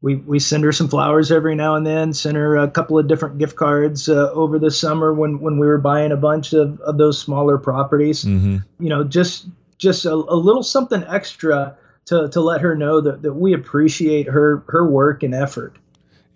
we 0.00 0.16
we 0.16 0.38
send 0.38 0.64
her 0.64 0.72
some 0.72 0.88
flowers 0.88 1.30
every 1.30 1.54
now 1.54 1.74
and 1.74 1.86
then. 1.86 2.14
Send 2.14 2.36
her 2.36 2.56
a 2.56 2.70
couple 2.70 2.98
of 2.98 3.08
different 3.08 3.36
gift 3.36 3.56
cards 3.56 4.08
uh, 4.08 4.30
over 4.32 4.58
the 4.58 4.70
summer 4.70 5.12
when 5.12 5.40
when 5.40 5.58
we 5.58 5.66
were 5.66 5.76
buying 5.76 6.12
a 6.12 6.16
bunch 6.16 6.54
of, 6.54 6.80
of 6.80 6.96
those 6.96 7.18
smaller 7.18 7.58
properties. 7.58 8.24
Mm-hmm. 8.24 8.58
You 8.82 8.88
know, 8.88 9.04
just 9.04 9.48
just 9.76 10.06
a, 10.06 10.14
a 10.14 10.14
little 10.14 10.62
something 10.62 11.04
extra 11.08 11.76
to 12.06 12.28
to 12.28 12.40
let 12.40 12.60
her 12.60 12.74
know 12.74 13.00
that, 13.00 13.22
that 13.22 13.34
we 13.34 13.52
appreciate 13.52 14.28
her 14.28 14.64
her 14.68 14.88
work 14.88 15.22
and 15.22 15.34
effort. 15.34 15.76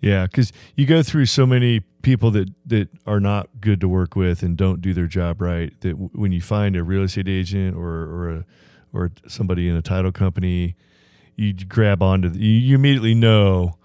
Yeah, 0.01 0.25
because 0.25 0.51
you 0.75 0.85
go 0.85 1.03
through 1.03 1.27
so 1.27 1.45
many 1.45 1.81
people 2.01 2.31
that 2.31 2.49
that 2.65 2.89
are 3.05 3.19
not 3.19 3.49
good 3.59 3.79
to 3.81 3.87
work 3.87 4.15
with 4.15 4.43
and 4.43 4.57
don't 4.57 4.81
do 4.81 4.93
their 4.93 5.07
job 5.07 5.41
right. 5.41 5.73
That 5.81 5.91
w- 5.91 6.09
when 6.13 6.31
you 6.31 6.41
find 6.41 6.75
a 6.75 6.83
real 6.83 7.03
estate 7.03 7.27
agent 7.27 7.75
or 7.75 7.83
or 7.83 8.29
a 8.29 8.45
or 8.93 9.11
somebody 9.27 9.69
in 9.69 9.75
a 9.75 9.81
title 9.81 10.11
company, 10.11 10.75
you 11.35 11.53
grab 11.53 12.03
onto 12.03 12.29
the, 12.29 12.39
you, 12.39 12.75
immediately 12.75 13.15
know 13.15 13.77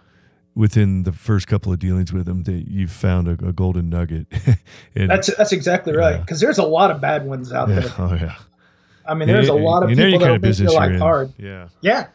within 0.55 1.05
the 1.05 1.13
first 1.13 1.47
couple 1.47 1.73
of 1.73 1.79
dealings 1.79 2.13
with 2.13 2.27
them 2.27 2.43
that 2.45 2.69
you've 2.69 2.91
found 2.91 3.29
a, 3.29 3.33
a 3.47 3.53
golden 3.53 3.89
nugget. 3.89 4.27
and, 4.95 5.11
that's 5.11 5.35
that's 5.37 5.53
exactly 5.53 5.95
right. 5.95 6.21
Because 6.21 6.41
yeah. 6.41 6.47
there's 6.47 6.59
a 6.59 6.65
lot 6.65 6.91
of 6.91 7.01
bad 7.01 7.27
ones 7.27 7.53
out 7.53 7.69
yeah. 7.69 7.81
there. 7.81 7.93
Oh 7.99 8.15
yeah. 8.15 8.37
I 9.09 9.15
mean, 9.15 9.29
there's 9.29 9.49
a 9.49 9.55
lot 9.55 9.83
of 9.83 9.89
people 9.89 10.19
that 10.19 10.41
think 10.41 10.59
you 10.59 10.75
like 10.75 10.99
hard. 10.99 11.33
Yeah. 11.39 11.69
Yeah. 11.81 12.07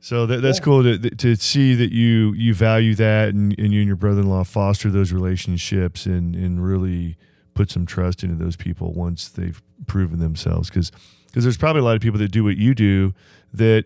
So 0.00 0.26
that, 0.26 0.42
that's 0.42 0.58
yeah. 0.58 0.64
cool 0.64 0.82
to, 0.82 0.98
to 0.98 1.36
see 1.36 1.74
that 1.76 1.92
you 1.92 2.32
you 2.34 2.54
value 2.54 2.96
that 2.96 3.28
and, 3.28 3.56
and 3.56 3.72
you 3.72 3.80
and 3.80 3.86
your 3.86 3.96
brother-in-law 3.96 4.42
foster 4.44 4.90
those 4.90 5.12
relationships 5.12 6.06
and, 6.06 6.34
and 6.34 6.64
really 6.64 7.16
put 7.54 7.70
some 7.70 7.86
trust 7.86 8.24
into 8.24 8.34
those 8.34 8.56
people 8.56 8.92
once 8.92 9.28
they've 9.28 9.62
proven 9.86 10.18
themselves 10.18 10.68
because 10.68 10.90
because 11.26 11.44
there's 11.44 11.56
probably 11.56 11.80
a 11.80 11.84
lot 11.84 11.94
of 11.94 12.02
people 12.02 12.18
that 12.18 12.32
do 12.32 12.42
what 12.42 12.56
you 12.56 12.74
do 12.74 13.14
that 13.54 13.84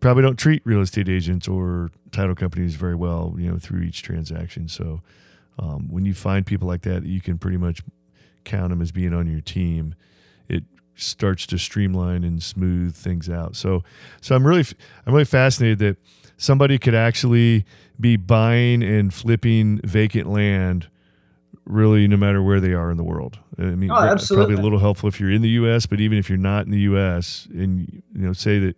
probably 0.00 0.22
don't 0.22 0.38
treat 0.38 0.62
real 0.64 0.80
estate 0.80 1.10
agents 1.10 1.46
or 1.46 1.90
title 2.10 2.34
companies 2.34 2.74
very 2.74 2.94
well 2.94 3.34
you 3.36 3.50
know 3.50 3.58
through 3.58 3.82
each 3.82 4.02
transaction 4.02 4.66
so 4.66 5.02
um, 5.58 5.88
when 5.90 6.06
you 6.06 6.14
find 6.14 6.46
people 6.46 6.66
like 6.66 6.82
that 6.82 7.04
you 7.04 7.20
can 7.20 7.36
pretty 7.36 7.58
much 7.58 7.82
count 8.44 8.70
them 8.70 8.80
as 8.80 8.92
being 8.92 9.12
on 9.12 9.26
your 9.26 9.42
team 9.42 9.94
starts 11.00 11.46
to 11.46 11.58
streamline 11.58 12.24
and 12.24 12.42
smooth 12.42 12.94
things 12.94 13.28
out. 13.28 13.56
So, 13.56 13.82
so 14.20 14.34
I'm 14.34 14.46
really, 14.46 14.64
I'm 15.06 15.12
really 15.12 15.24
fascinated 15.24 15.78
that 15.80 15.96
somebody 16.36 16.78
could 16.78 16.94
actually 16.94 17.64
be 17.98 18.16
buying 18.16 18.82
and 18.82 19.12
flipping 19.12 19.80
vacant 19.84 20.28
land 20.28 20.88
really 21.66 22.08
no 22.08 22.16
matter 22.16 22.42
where 22.42 22.60
they 22.60 22.72
are 22.72 22.90
in 22.90 22.96
the 22.96 23.04
world. 23.04 23.38
I 23.58 23.62
mean, 23.62 23.90
oh, 23.90 24.16
probably 24.26 24.54
a 24.54 24.60
little 24.60 24.78
helpful 24.78 25.08
if 25.08 25.20
you're 25.20 25.30
in 25.30 25.42
the 25.42 25.50
U.S., 25.50 25.86
but 25.86 26.00
even 26.00 26.18
if 26.18 26.28
you're 26.28 26.38
not 26.38 26.64
in 26.64 26.72
the 26.72 26.80
U.S. 26.80 27.46
and 27.52 28.02
you 28.14 28.26
know, 28.26 28.32
say 28.32 28.58
that 28.58 28.76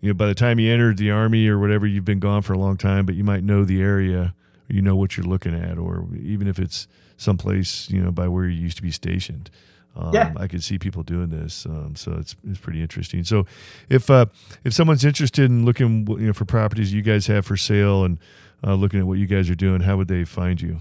you 0.00 0.10
know 0.10 0.14
by 0.14 0.26
the 0.26 0.34
time 0.34 0.58
you 0.58 0.72
entered 0.72 0.98
the 0.98 1.10
army 1.10 1.48
or 1.48 1.58
whatever, 1.58 1.86
you've 1.86 2.04
been 2.04 2.20
gone 2.20 2.42
for 2.42 2.52
a 2.52 2.58
long 2.58 2.76
time, 2.76 3.06
but 3.06 3.14
you 3.14 3.24
might 3.24 3.42
know 3.42 3.64
the 3.64 3.80
area, 3.80 4.34
you 4.68 4.82
know 4.82 4.96
what 4.96 5.16
you're 5.16 5.26
looking 5.26 5.54
at, 5.54 5.78
or 5.78 6.06
even 6.20 6.46
if 6.46 6.58
it's 6.58 6.86
someplace 7.16 7.88
you 7.90 8.00
know 8.00 8.10
by 8.10 8.28
where 8.28 8.44
you 8.44 8.60
used 8.60 8.76
to 8.76 8.82
be 8.82 8.90
stationed. 8.90 9.50
Um, 9.96 10.12
yeah. 10.12 10.32
I 10.36 10.48
could 10.48 10.62
see 10.62 10.78
people 10.78 11.02
doing 11.02 11.30
this, 11.30 11.66
um, 11.66 11.94
so 11.94 12.16
it's 12.18 12.34
it's 12.44 12.58
pretty 12.58 12.82
interesting. 12.82 13.22
So, 13.24 13.46
if 13.88 14.10
uh, 14.10 14.26
if 14.64 14.72
someone's 14.72 15.04
interested 15.04 15.44
in 15.44 15.64
looking 15.64 16.06
you 16.08 16.26
know 16.26 16.32
for 16.32 16.44
properties 16.44 16.92
you 16.92 17.02
guys 17.02 17.26
have 17.28 17.46
for 17.46 17.56
sale 17.56 18.04
and 18.04 18.18
uh, 18.66 18.74
looking 18.74 19.00
at 19.00 19.06
what 19.06 19.18
you 19.18 19.26
guys 19.26 19.48
are 19.48 19.54
doing, 19.54 19.80
how 19.80 19.96
would 19.96 20.08
they 20.08 20.24
find 20.24 20.60
you? 20.60 20.78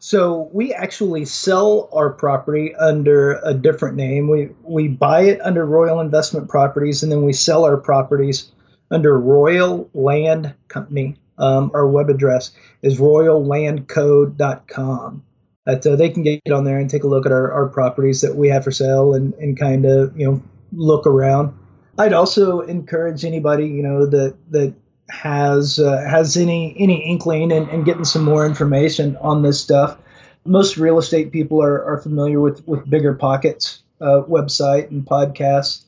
So 0.00 0.50
we 0.52 0.74
actually 0.74 1.24
sell 1.24 1.88
our 1.92 2.10
property 2.10 2.74
under 2.74 3.34
a 3.44 3.54
different 3.54 3.96
name. 3.96 4.28
We 4.28 4.48
we 4.62 4.88
buy 4.88 5.22
it 5.22 5.40
under 5.42 5.64
Royal 5.64 6.00
Investment 6.00 6.48
Properties, 6.48 7.04
and 7.04 7.12
then 7.12 7.22
we 7.22 7.32
sell 7.32 7.64
our 7.64 7.76
properties 7.76 8.50
under 8.90 9.18
Royal 9.20 9.88
Land 9.94 10.52
Company 10.66 11.16
um, 11.38 11.70
our 11.74 11.86
web 11.86 12.08
address 12.08 12.52
is 12.82 12.98
royallandco.com. 12.98 15.22
That 15.66 15.86
uh, 15.86 15.96
they 15.96 16.08
can 16.08 16.22
get 16.22 16.50
on 16.50 16.64
there 16.64 16.78
and 16.78 16.90
take 16.90 17.04
a 17.04 17.08
look 17.08 17.24
at 17.24 17.32
our, 17.32 17.52
our 17.52 17.68
properties 17.68 18.20
that 18.20 18.34
we 18.34 18.48
have 18.48 18.64
for 18.64 18.72
sale 18.72 19.14
and, 19.14 19.32
and 19.34 19.58
kind 19.58 19.84
of 19.84 20.16
you 20.18 20.26
know 20.26 20.42
look 20.72 21.06
around. 21.06 21.56
I'd 21.98 22.12
also 22.12 22.60
encourage 22.60 23.24
anybody 23.24 23.66
you 23.66 23.82
know 23.82 24.06
that 24.06 24.36
that 24.50 24.74
has 25.12 25.78
uh, 25.78 26.04
has 26.08 26.36
any 26.36 26.74
any 26.78 26.96
inkling 27.08 27.52
and, 27.52 27.68
and 27.68 27.84
getting 27.84 28.04
some 28.04 28.24
more 28.24 28.46
information 28.46 29.16
on 29.20 29.42
this 29.42 29.60
stuff. 29.60 29.98
Most 30.44 30.76
real 30.76 30.98
estate 30.98 31.30
people 31.30 31.62
are, 31.62 31.84
are 31.84 31.98
familiar 31.98 32.40
with 32.40 32.66
with 32.66 32.88
Bigger 32.88 33.14
Pockets 33.14 33.82
uh, 34.00 34.22
website 34.28 34.90
and 34.90 35.04
podcasts. 35.04 35.84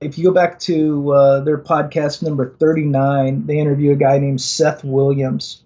If 0.00 0.16
you 0.16 0.24
go 0.24 0.32
back 0.32 0.58
to 0.60 1.12
uh, 1.12 1.40
their 1.40 1.58
podcast 1.58 2.22
number 2.22 2.54
39, 2.58 3.46
they 3.46 3.58
interview 3.58 3.92
a 3.92 3.96
guy 3.96 4.18
named 4.18 4.40
Seth 4.40 4.82
Williams, 4.82 5.62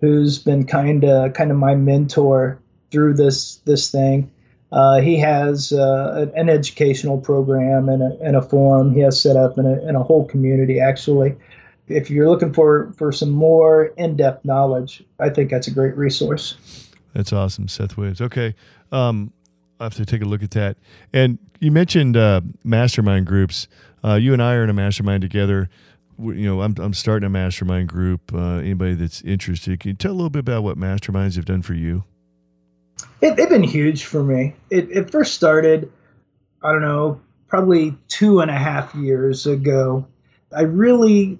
who's 0.00 0.38
been 0.38 0.66
kind 0.66 1.04
of 1.04 1.34
kind 1.34 1.50
of 1.50 1.56
my 1.56 1.74
mentor 1.76 2.58
through 2.96 3.12
this 3.12 3.56
this 3.66 3.90
thing. 3.90 4.30
Uh, 4.72 5.00
he 5.00 5.16
has 5.18 5.70
uh, 5.70 6.30
an 6.34 6.48
educational 6.48 7.20
program 7.20 7.90
and 7.90 8.02
a, 8.02 8.18
and 8.22 8.36
a 8.36 8.42
forum 8.42 8.94
he 8.94 9.00
has 9.00 9.20
set 9.20 9.36
up 9.36 9.58
in 9.58 9.66
a, 9.66 9.86
in 9.86 9.94
a 9.94 10.02
whole 10.02 10.26
community 10.26 10.80
actually. 10.80 11.36
If 11.88 12.10
you're 12.10 12.28
looking 12.28 12.52
for, 12.52 12.92
for 12.96 13.12
some 13.12 13.30
more 13.30 13.86
in 13.96 14.16
depth 14.16 14.44
knowledge, 14.44 15.04
I 15.20 15.28
think 15.28 15.50
that's 15.50 15.68
a 15.68 15.70
great 15.70 15.96
resource. 15.96 16.56
That's 17.12 17.32
awesome, 17.32 17.68
Seth 17.68 17.96
Williams. 17.96 18.20
Okay. 18.20 18.54
Um, 18.90 19.32
i 19.78 19.84
have 19.84 19.94
to 19.94 20.06
take 20.06 20.22
a 20.22 20.24
look 20.24 20.42
at 20.42 20.52
that. 20.52 20.78
And 21.12 21.38
you 21.60 21.70
mentioned 21.70 22.16
uh, 22.16 22.40
mastermind 22.64 23.26
groups. 23.26 23.68
Uh, 24.02 24.14
you 24.14 24.32
and 24.32 24.42
I 24.42 24.54
are 24.54 24.64
in 24.64 24.70
a 24.70 24.74
mastermind 24.74 25.20
together. 25.20 25.68
You 26.18 26.46
know, 26.46 26.62
I'm, 26.62 26.74
I'm 26.78 26.94
starting 26.94 27.26
a 27.26 27.30
mastermind 27.30 27.88
group. 27.88 28.32
Uh, 28.34 28.56
anybody 28.56 28.94
that's 28.94 29.20
interested, 29.20 29.80
can 29.80 29.90
you 29.90 29.94
tell 29.94 30.12
a 30.12 30.14
little 30.14 30.30
bit 30.30 30.40
about 30.40 30.62
what 30.62 30.78
masterminds 30.78 31.36
have 31.36 31.44
done 31.44 31.60
for 31.60 31.74
you? 31.74 32.04
It, 33.20 33.36
they've 33.36 33.48
been 33.48 33.62
huge 33.62 34.04
for 34.04 34.22
me. 34.22 34.54
It, 34.70 34.90
it 34.90 35.10
first 35.10 35.34
started, 35.34 35.90
I 36.62 36.72
don't 36.72 36.82
know, 36.82 37.20
probably 37.48 37.96
two 38.08 38.40
and 38.40 38.50
a 38.50 38.58
half 38.58 38.94
years 38.94 39.46
ago. 39.46 40.06
I 40.54 40.62
really 40.62 41.38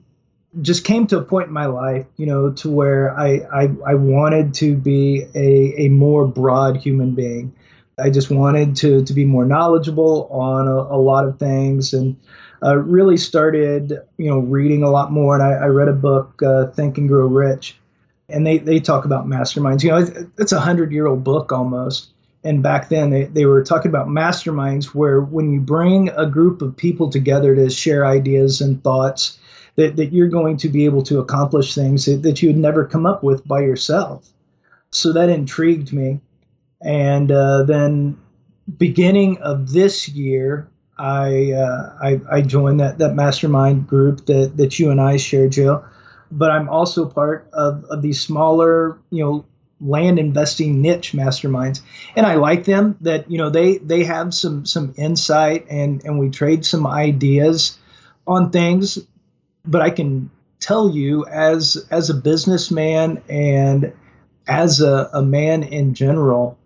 just 0.62 0.84
came 0.84 1.06
to 1.08 1.18
a 1.18 1.22
point 1.22 1.48
in 1.48 1.52
my 1.52 1.66
life, 1.66 2.06
you 2.16 2.26
know, 2.26 2.50
to 2.50 2.70
where 2.70 3.16
I 3.18 3.40
I, 3.52 3.70
I 3.86 3.94
wanted 3.94 4.54
to 4.54 4.74
be 4.74 5.26
a, 5.34 5.86
a 5.86 5.88
more 5.88 6.26
broad 6.26 6.76
human 6.76 7.14
being. 7.14 7.54
I 7.98 8.10
just 8.10 8.30
wanted 8.30 8.76
to 8.76 9.04
to 9.04 9.12
be 9.12 9.24
more 9.24 9.44
knowledgeable 9.44 10.28
on 10.30 10.68
a, 10.68 10.74
a 10.74 10.98
lot 10.98 11.26
of 11.26 11.38
things 11.38 11.92
and 11.92 12.16
uh, 12.62 12.76
really 12.76 13.16
started, 13.16 14.00
you 14.16 14.30
know, 14.30 14.38
reading 14.38 14.82
a 14.82 14.90
lot 14.90 15.12
more. 15.12 15.34
And 15.34 15.42
I, 15.42 15.64
I 15.64 15.66
read 15.66 15.88
a 15.88 15.92
book, 15.92 16.42
uh, 16.42 16.68
Think 16.68 16.98
and 16.98 17.08
Grow 17.08 17.26
Rich, 17.26 17.78
and 18.28 18.46
they, 18.46 18.58
they 18.58 18.80
talk 18.80 19.04
about 19.04 19.26
masterminds. 19.26 19.82
You 19.82 19.90
know, 19.90 20.30
it's 20.38 20.52
a 20.52 20.60
hundred 20.60 20.92
year 20.92 21.06
old 21.06 21.24
book 21.24 21.52
almost. 21.52 22.10
And 22.44 22.62
back 22.62 22.88
then 22.88 23.10
they, 23.10 23.24
they 23.24 23.44
were 23.44 23.64
talking 23.64 23.88
about 23.88 24.08
masterminds 24.08 24.86
where 24.86 25.20
when 25.20 25.52
you 25.52 25.60
bring 25.60 26.10
a 26.10 26.26
group 26.26 26.62
of 26.62 26.76
people 26.76 27.10
together 27.10 27.54
to 27.54 27.70
share 27.70 28.06
ideas 28.06 28.60
and 28.60 28.82
thoughts, 28.82 29.38
that, 29.76 29.96
that 29.96 30.12
you're 30.12 30.28
going 30.28 30.56
to 30.56 30.68
be 30.68 30.84
able 30.86 31.02
to 31.02 31.18
accomplish 31.18 31.74
things 31.74 32.06
that, 32.06 32.22
that 32.22 32.42
you 32.42 32.48
would 32.48 32.56
never 32.56 32.86
come 32.86 33.04
up 33.04 33.22
with 33.22 33.46
by 33.46 33.60
yourself. 33.60 34.28
So 34.90 35.12
that 35.12 35.28
intrigued 35.28 35.92
me. 35.92 36.20
And 36.80 37.30
uh, 37.30 37.64
then 37.64 38.18
beginning 38.78 39.38
of 39.38 39.72
this 39.72 40.08
year, 40.08 40.68
I, 40.98 41.52
uh, 41.52 41.98
I, 42.00 42.20
I 42.30 42.40
joined 42.40 42.80
that 42.80 42.98
that 42.98 43.14
mastermind 43.14 43.86
group 43.86 44.24
that 44.26 44.56
that 44.56 44.78
you 44.78 44.90
and 44.90 44.98
I 44.98 45.18
share, 45.18 45.46
Joe 45.46 45.84
but 46.30 46.50
I'm 46.50 46.68
also 46.68 47.06
part 47.06 47.48
of, 47.52 47.84
of 47.84 48.02
these 48.02 48.20
smaller, 48.20 48.98
you 49.10 49.24
know, 49.24 49.44
land 49.80 50.18
investing 50.18 50.80
niche 50.80 51.12
masterminds. 51.12 51.82
And 52.14 52.24
i 52.24 52.36
like 52.36 52.64
them 52.64 52.96
that 53.02 53.30
you 53.30 53.36
know 53.36 53.50
they 53.50 53.76
they 53.76 54.04
have 54.04 54.32
some 54.32 54.64
some 54.64 54.94
insight 54.96 55.66
and 55.68 56.02
and 56.02 56.18
we 56.18 56.30
trade 56.30 56.64
some 56.64 56.86
ideas 56.86 57.78
on 58.26 58.50
things. 58.50 58.98
But 59.66 59.82
i 59.82 59.90
can 59.90 60.30
tell 60.60 60.90
you 60.90 61.26
as 61.26 61.86
as 61.90 62.10
a 62.10 62.14
businessman 62.14 63.22
and 63.28 63.92
as 64.48 64.80
a, 64.80 65.10
a 65.12 65.22
man 65.22 65.62
in 65.62 65.94
general 65.94 66.56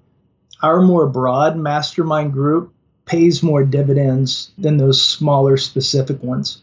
our 0.62 0.80
more 0.80 1.08
broad 1.08 1.56
mastermind 1.56 2.32
group 2.32 2.72
pays 3.06 3.42
more 3.42 3.64
dividends 3.64 4.52
than 4.58 4.76
those 4.76 5.02
smaller 5.02 5.56
specific 5.56 6.22
ones 6.22 6.62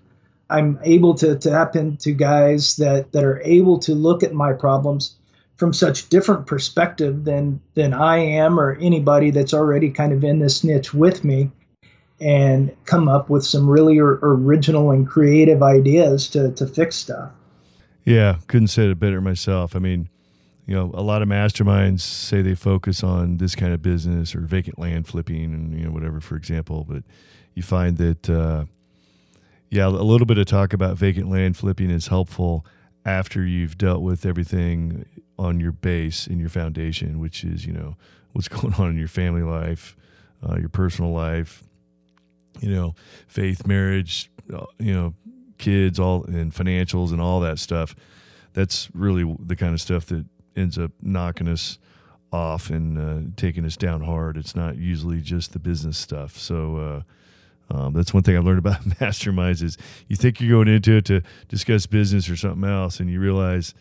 I'm 0.50 0.80
able 0.84 1.14
to 1.16 1.36
tap 1.36 1.76
into 1.76 2.14
guys 2.14 2.78
that, 2.78 3.12
that 3.12 3.24
are 3.24 3.42
able 3.44 3.80
to 3.80 3.94
look 3.94 4.24
at 4.24 4.34
my 4.34 4.54
problems 4.54 5.16
from 5.58 5.74
such 5.74 6.10
different 6.10 6.46
perspective 6.46 7.26
than 7.26 7.60
than 7.74 7.94
I 7.94 8.18
am 8.18 8.60
or 8.60 8.76
anybody 8.76 9.32
that's 9.32 9.54
already 9.54 9.90
kind 9.90 10.14
of 10.14 10.24
in 10.24 10.40
this 10.40 10.64
niche 10.64 10.94
with 10.94 11.24
me 11.24 11.52
and 12.20 12.76
come 12.86 13.08
up 13.08 13.30
with 13.30 13.44
some 13.44 13.70
really 13.70 14.00
original 14.00 14.92
and 14.92 15.08
creative 15.08 15.62
ideas 15.62 16.30
to, 16.30 16.52
to 16.54 16.66
fix 16.66 16.96
stuff. 16.96 17.32
Yeah, 18.06 18.38
couldn't 18.48 18.70
say 18.70 18.90
it 18.90 19.00
better 19.00 19.22
myself. 19.22 19.76
I 19.76 19.80
mean, 19.80 20.10
you 20.66 20.76
know, 20.76 20.92
a 20.94 21.02
lot 21.02 21.22
of 21.22 21.28
masterminds 21.28 22.02
say 22.02 22.42
they 22.42 22.56
focus 22.56 23.04
on 23.04 23.38
this 23.38 23.56
kind 23.56 23.74
of 23.74 23.82
business 23.82 24.36
or 24.36 24.42
vacant 24.42 24.80
land 24.80 25.08
flipping 25.08 25.54
and 25.54 25.78
you 25.78 25.86
know 25.86 25.92
whatever, 25.92 26.20
for 26.20 26.36
example. 26.36 26.86
But 26.88 27.04
you 27.54 27.64
find 27.64 27.98
that 27.98 28.30
uh, 28.30 28.66
yeah, 29.70 29.88
a 29.88 29.90
little 29.90 30.26
bit 30.26 30.38
of 30.38 30.46
talk 30.46 30.74
about 30.74 30.98
vacant 30.98 31.30
land 31.30 31.58
flipping 31.58 31.90
is 31.90 32.08
helpful 32.08 32.66
after 33.06 33.46
you've 33.46 33.78
dealt 33.78 34.02
with 34.02 34.26
everything 34.26 35.06
on 35.38 35.60
your 35.60 35.72
base 35.72 36.28
in 36.28 36.40
your 36.40 36.50
foundation, 36.50 37.20
which 37.20 37.44
is, 37.44 37.66
you 37.66 37.74
know, 37.74 37.96
what's 38.34 38.48
going 38.48 38.74
on 38.76 38.92
in 38.92 38.98
your 38.98 39.08
family 39.08 39.44
life, 39.44 39.96
uh, 40.48 40.58
your 40.58 40.70
personal 40.70 41.12
life, 41.12 41.64
you 42.62 42.70
know, 42.70 42.96
faith, 43.28 43.68
marriage, 43.68 44.30
uh, 44.54 44.66
you 44.80 44.94
know, 44.94 45.14
kids, 45.58 46.00
all 46.00 46.24
and 46.26 46.54
financials 46.54 47.12
and 47.12 47.22
all 47.22 47.40
that 47.42 47.60
stuff. 47.60 47.96
That's 48.54 48.90
really 48.94 49.36
the 49.40 49.56
kind 49.56 49.74
of 49.74 49.82
stuff 49.82 50.06
that 50.08 50.26
ends 50.56 50.78
up 50.78 50.92
knocking 51.02 51.48
us 51.48 51.78
off 52.32 52.70
and 52.70 52.98
uh, 52.98 53.32
taking 53.36 53.66
us 53.66 53.78
down 53.78 54.02
hard. 54.02 54.38
It's 54.38 54.56
not 54.56 54.78
usually 54.78 55.22
just 55.22 55.54
the 55.54 55.60
business 55.60 55.98
stuff. 55.98 56.38
So, 56.38 56.78
uh, 56.78 57.02
um, 57.70 57.94
that's 57.94 58.14
one 58.14 58.24
thing 58.24 58.38
I 58.38 58.40
learned 58.40 58.60
about 58.60 58.82
masterminds 58.84 59.62
is 59.62 59.78
you 60.08 60.16
think 60.16 60.40
you're 60.40 60.58
going 60.58 60.74
into 60.74 60.98
it 60.98 61.06
to 61.06 61.22
discuss 61.48 61.86
business 61.86 62.30
or 62.30 62.36
something 62.36 62.68
else, 62.70 63.00
and 63.00 63.10
you 63.10 63.20
realize, 63.20 63.74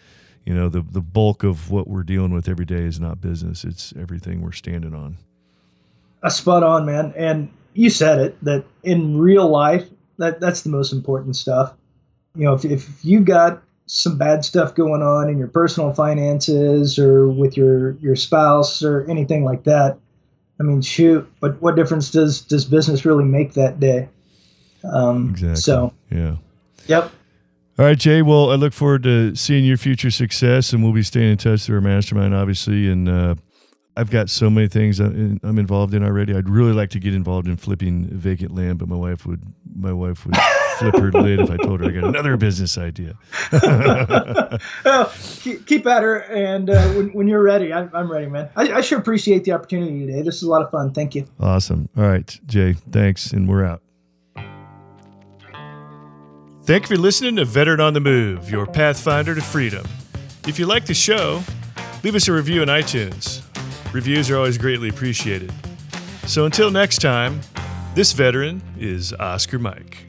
you 0.45 0.55
know, 0.55 0.69
the 0.69 0.81
the 0.83 1.01
bulk 1.01 1.45
of 1.45 1.71
what 1.71 1.89
we're 1.89 2.03
dealing 2.03 2.33
with 2.33 2.49
every 2.49 2.65
day 2.65 2.83
is 2.83 2.99
not 2.99 3.21
business; 3.21 3.65
it's 3.65 3.95
everything 3.99 4.43
we're 4.43 4.53
standing 4.53 4.95
on. 4.95 5.19
A 6.23 6.31
spot 6.31 6.63
on, 6.63 6.87
man. 6.87 7.13
And 7.17 7.49
you 7.75 7.91
said 7.91 8.19
it 8.19 8.45
that 8.45 8.65
in 8.83 9.19
real 9.19 9.49
life, 9.49 9.89
that 10.19 10.41
that's 10.41 10.63
the 10.63 10.71
most 10.71 10.93
important 10.93 11.37
stuff. 11.37 11.75
You 12.35 12.45
know, 12.45 12.55
if 12.55 12.65
if 12.65 13.05
you've 13.05 13.25
got 13.25 13.63
some 13.87 14.19
bad 14.19 14.45
stuff 14.45 14.75
going 14.75 15.03
on 15.03 15.29
in 15.29 15.39
your 15.39 15.47
personal 15.47 15.93
finances 15.93 16.99
or 16.99 17.29
with 17.29 17.57
your 17.57 17.93
your 17.99 18.17
spouse 18.17 18.83
or 18.83 19.09
anything 19.09 19.45
like 19.45 19.63
that, 19.65 19.99
I 20.59 20.63
mean, 20.63 20.81
shoot, 20.81 21.31
but 21.41 21.61
what 21.61 21.77
difference 21.77 22.11
does 22.11 22.41
does 22.41 22.65
business 22.65 23.05
really 23.05 23.25
make 23.25 23.55
that 23.55 23.79
day? 23.79 24.09
Um, 24.85 25.31
exactly. 25.31 25.57
So 25.57 25.93
yeah. 26.11 26.37
Yep. 26.87 27.13
All 27.79 27.85
right, 27.85 27.99
Jay. 27.99 28.23
Well, 28.23 28.51
I 28.51 28.55
look 28.55 28.73
forward 28.73 29.03
to 29.03 29.35
seeing 29.37 29.65
your 29.65 29.77
future 29.77 30.11
success, 30.11 30.73
and 30.73 30.83
we'll 30.83 30.95
be 30.95 31.03
staying 31.03 31.33
in 31.33 31.37
touch 31.37 31.65
through 31.65 31.77
our 31.77 31.83
mastermind, 31.83 32.35
obviously. 32.35 32.89
And 32.89 33.07
uh, 33.07 33.35
I've 33.99 34.11
got 34.11 34.31
so 34.31 34.49
many 34.49 34.67
things 34.67 34.99
I'm 34.99 35.41
involved 35.43 35.93
in 35.93 36.03
already. 36.03 36.35
I'd 36.35 36.49
really 36.49 36.73
like 36.73 36.89
to 36.91 36.99
get 36.99 37.15
involved 37.15 37.49
in 37.49 37.57
flipping 37.57 38.07
vacant 38.07 38.55
land, 38.55 38.79
but 38.79 38.89
my 38.89 38.97
wife 38.97 39.27
would 39.27 39.43
my 39.75 39.93
wife 39.93 40.25
would 40.25 40.37
flip 40.79 40.97
her 40.97 41.13
lid 41.13 41.41
if 41.41 41.51
I 41.51 41.57
told 41.57 41.81
her 41.81 41.87
I 41.87 41.91
got 41.91 42.05
another 42.05 42.37
business 42.37 42.79
idea. 42.79 43.15
well, 44.85 45.13
keep, 45.41 45.87
at 45.87 46.03
her, 46.03 46.19
and 46.25 46.71
uh, 46.71 46.89
when, 46.91 47.09
when, 47.11 47.29
you're 47.29 47.43
ready, 47.43 47.73
I'm, 47.73 47.91
I'm 47.93 48.11
ready, 48.11 48.27
man. 48.27 48.49
I, 48.57 48.73
I 48.73 48.81
sure 48.81 48.99
appreciate 48.99 49.45
the 49.45 49.53
opportunity 49.53 50.07
today. 50.07 50.23
This 50.23 50.37
is 50.37 50.43
a 50.43 50.51
lot 50.51 50.63
of 50.63 50.71
fun. 50.71 50.93
Thank 50.93 51.15
you. 51.15 51.27
Awesome. 51.41 51.89
All 51.97 52.05
right, 52.05 52.39
Jay. 52.47 52.75
Thanks, 52.91 53.33
and 53.33 53.49
we're 53.49 53.65
out. 53.65 53.83
Thank 56.65 56.83
you 56.91 56.97
for 56.97 57.01
listening 57.01 57.37
to 57.37 57.45
Veteran 57.45 57.81
on 57.81 57.95
the 57.95 58.01
Move, 58.01 58.51
your 58.51 58.67
pathfinder 58.67 59.37
to 59.37 59.41
freedom. 59.41 59.87
If 60.49 60.59
you 60.59 60.67
like 60.67 60.85
the 60.85 60.95
show, 60.95 61.43
leave 62.03 62.17
us 62.17 62.27
a 62.27 62.33
review 62.33 62.63
on 62.63 62.67
iTunes. 62.67 63.43
Reviews 63.93 64.31
are 64.31 64.37
always 64.37 64.59
greatly 64.59 64.89
appreciated. 64.89 65.53
So 66.27 66.45
until 66.45 66.73
next 66.73 66.99
time, 66.99 67.41
this 67.95 68.13
veteran 68.13 68.63
is 68.77 69.13
Oscar 69.13 69.61
Mike. 69.61 70.06